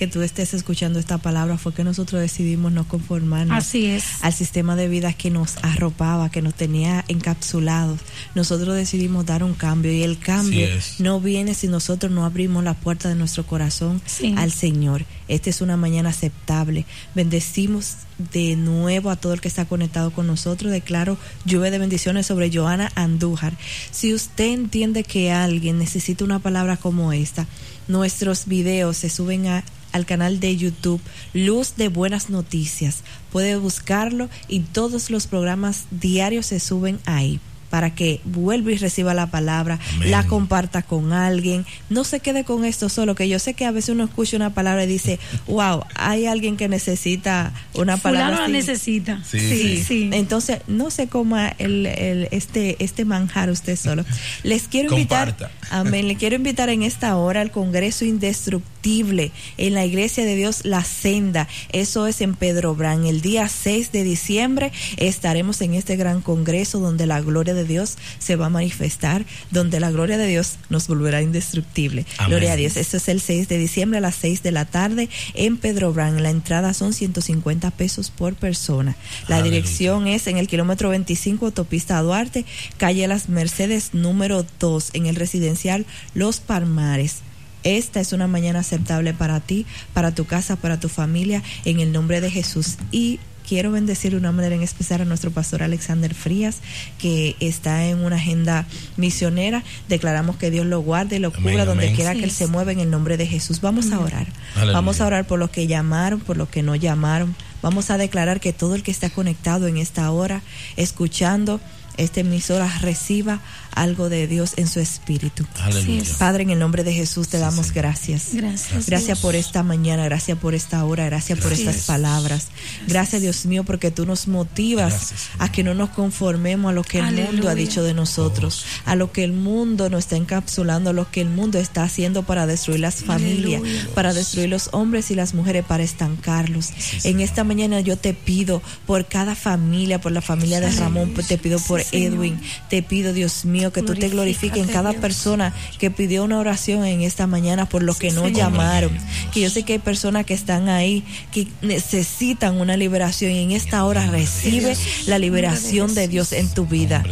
[0.00, 4.04] que tú estés escuchando esta palabra, fue que nosotros decidimos no conformarnos Así es.
[4.22, 8.00] al sistema de vida que nos arropaba, que nos tenía encapsulados.
[8.34, 10.66] Nosotros decidimos dar un cambio y el cambio
[11.00, 14.34] no viene si nosotros no abrimos la puerta de nuestro corazón Sí.
[14.38, 15.04] al Señor.
[15.28, 16.86] Esta es una mañana aceptable.
[17.14, 17.96] Bendecimos
[18.32, 20.72] de nuevo a todo el que está conectado con nosotros.
[20.72, 23.52] Declaro lluvia de bendiciones sobre Joana Andújar.
[23.90, 27.46] Si usted entiende que alguien necesita una palabra como esta,
[27.90, 31.00] nuestros videos se suben a al canal de YouTube
[31.34, 33.02] Luz de Buenas Noticias.
[33.32, 39.14] Puede buscarlo y todos los programas diarios se suben ahí para que vuelva y reciba
[39.14, 40.10] la palabra, Amén.
[40.10, 41.64] la comparta con alguien.
[41.88, 44.52] No se quede con esto solo, que yo sé que a veces uno escucha una
[44.52, 48.36] palabra y dice, wow, hay alguien que necesita una palabra.
[48.36, 48.52] Fulano la así".
[48.52, 49.22] necesita.
[49.24, 49.58] Sí, sí.
[49.78, 49.84] sí.
[49.84, 50.10] sí.
[50.12, 54.04] Entonces, no se coma el, el- este, este manjar usted solo.
[54.42, 55.50] Les quiero invitar, Comparta.
[55.70, 60.64] amén, le quiero invitar en esta hora al Congreso Indestructible en la Iglesia de Dios
[60.64, 61.46] La Senda.
[61.72, 63.06] Eso es en Pedro Brán.
[63.06, 67.96] El día 6 de diciembre estaremos en este gran congreso donde la gloria de Dios
[68.18, 72.06] se va a manifestar, donde la gloria de Dios nos volverá indestructible.
[72.18, 72.30] Amén.
[72.30, 72.76] Gloria a Dios.
[72.76, 76.22] Esto es el 6 de diciembre a las 6 de la tarde en Pedro Brán.
[76.22, 78.96] La entrada son 150 pesos por persona.
[79.28, 79.56] La Aleluya.
[79.56, 82.44] dirección es en el kilómetro 25 autopista Duarte,
[82.76, 87.18] calle Las Mercedes número 2 en el residencial Los Palmares.
[87.62, 91.92] Esta es una mañana aceptable para ti, para tu casa, para tu familia, en el
[91.92, 92.78] nombre de Jesús.
[92.90, 93.20] Y
[93.50, 96.58] quiero bendecir de una manera en especial a nuestro pastor Alexander Frías,
[96.98, 98.64] que está en una agenda
[98.96, 99.64] misionera.
[99.88, 102.70] Declaramos que Dios lo guarde y lo cubra donde quiera Sí, que él se mueva
[102.70, 103.60] en el nombre de Jesús.
[103.60, 104.28] Vamos a orar.
[104.54, 104.72] Aleluya.
[104.72, 107.34] Vamos a orar por los que llamaron, por los que no llamaron.
[107.60, 110.42] Vamos a declarar que todo el que está conectado en esta hora,
[110.76, 111.60] escuchando,
[111.96, 113.40] esta emisora reciba
[113.74, 115.46] algo de Dios en su espíritu.
[115.60, 116.04] Aleluya.
[116.18, 118.30] Padre, en el nombre de Jesús te damos gracias.
[118.32, 118.86] Gracias.
[118.86, 119.18] Gracias Dios.
[119.20, 122.48] por esta mañana, gracias por esta hora, gracias por estas palabras.
[122.86, 126.82] Gracias Dios mío porque tú nos motivas Gracias, a que no nos conformemos a lo
[126.82, 130.90] que el mundo ha dicho de nosotros, a lo que el mundo nos está encapsulando,
[130.90, 133.88] a lo que el mundo está haciendo para destruir las familias, Aleluya.
[133.94, 136.70] para destruir los hombres y las mujeres, para estancarlos.
[137.04, 141.38] en esta mañana yo te pido por cada familia, por la familia de Ramón, te
[141.38, 142.12] pido por Sí, Señor.
[142.14, 146.38] Edwin, te pido Dios mío que tú te glorifiques en cada persona que pidió una
[146.38, 148.32] oración en esta mañana por los que no Señor.
[148.32, 148.92] llamaron.
[149.32, 153.50] Que yo sé que hay personas que están ahí que necesitan una liberación y en
[153.52, 157.04] esta hora recibe la liberación de Dios en tu vida.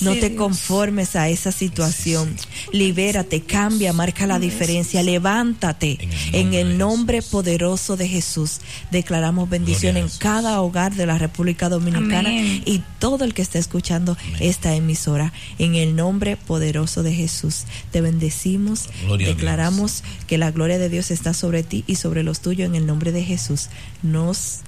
[0.00, 2.34] No te conformes a esa situación.
[2.72, 5.02] Libérate, cambia, marca la diferencia.
[5.02, 5.98] Levántate
[6.32, 8.60] en el nombre poderoso de Jesús.
[8.90, 12.62] Declaramos bendición en cada hogar de la República Dominicana Amén.
[12.64, 15.32] y todo el que está escuchando esta emisora.
[15.58, 17.64] En el nombre poderoso de Jesús.
[17.90, 18.88] Te bendecimos.
[19.04, 22.74] Gloria Declaramos que la gloria de Dios está sobre ti y sobre los tuyos en
[22.74, 23.68] el nombre de Jesús.
[24.02, 24.60] Nos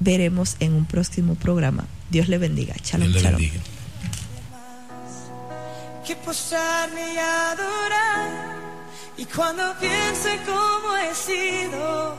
[0.00, 1.86] veremos en un próximo programa.
[2.10, 2.74] Dios le bendiga.
[2.74, 3.40] Dios Shalom, le shalom.
[3.40, 3.60] bendiga.
[6.06, 8.62] que postrarme y adorar.
[9.16, 12.16] Y cuando pienso en cómo he sido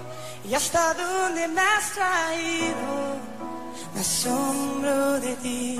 [0.49, 3.17] y hasta dónde me has traído,
[3.93, 5.79] me asombro de ti.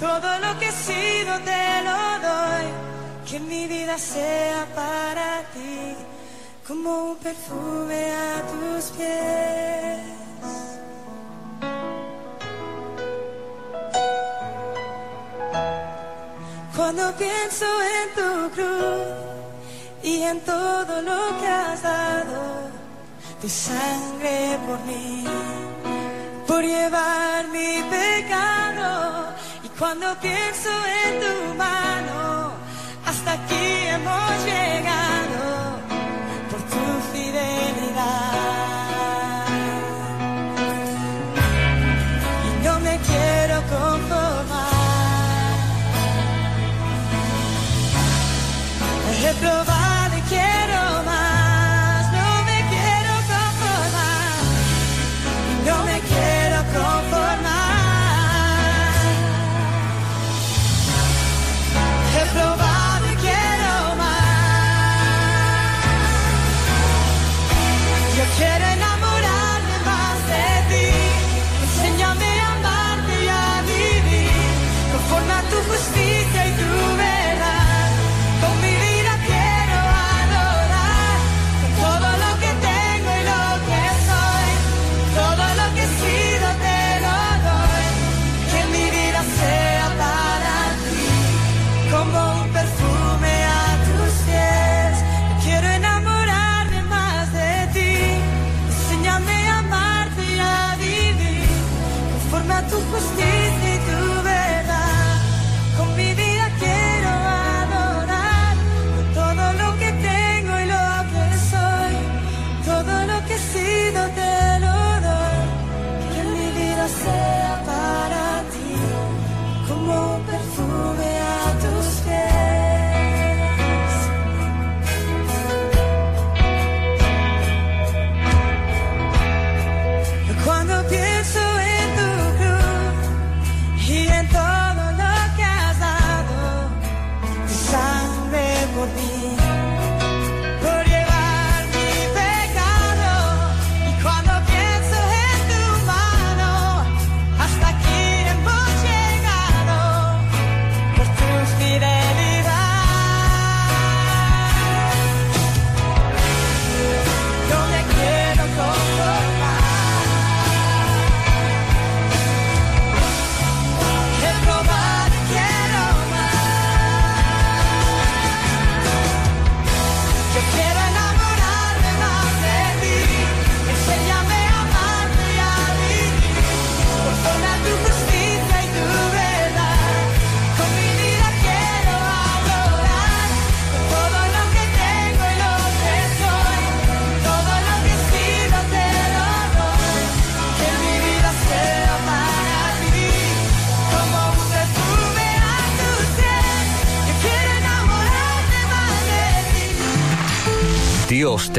[0.00, 2.66] Todo lo que he sido te lo doy.
[3.28, 5.94] Que mi vida sea para ti
[6.66, 10.20] como un perfume a tus pies.
[16.74, 17.66] Cuando pienso
[17.98, 19.06] en tu cruz
[20.02, 22.40] y en todo lo que has dado,
[23.40, 25.24] tu sangre por mí,
[26.46, 29.19] por llevar mi pecado.
[29.80, 30.68] Cuando pienso
[31.04, 32.52] en tu mano,
[33.06, 35.80] hasta aquí hemos llegado
[36.50, 38.26] por tu fidelidad.
[42.46, 44.70] Y no me quiero conformar.
[49.22, 49.32] He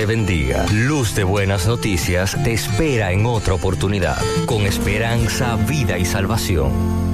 [0.01, 0.65] te bendiga.
[0.73, 7.10] Luz de Buenas Noticias te espera en otra oportunidad, con esperanza, vida y salvación.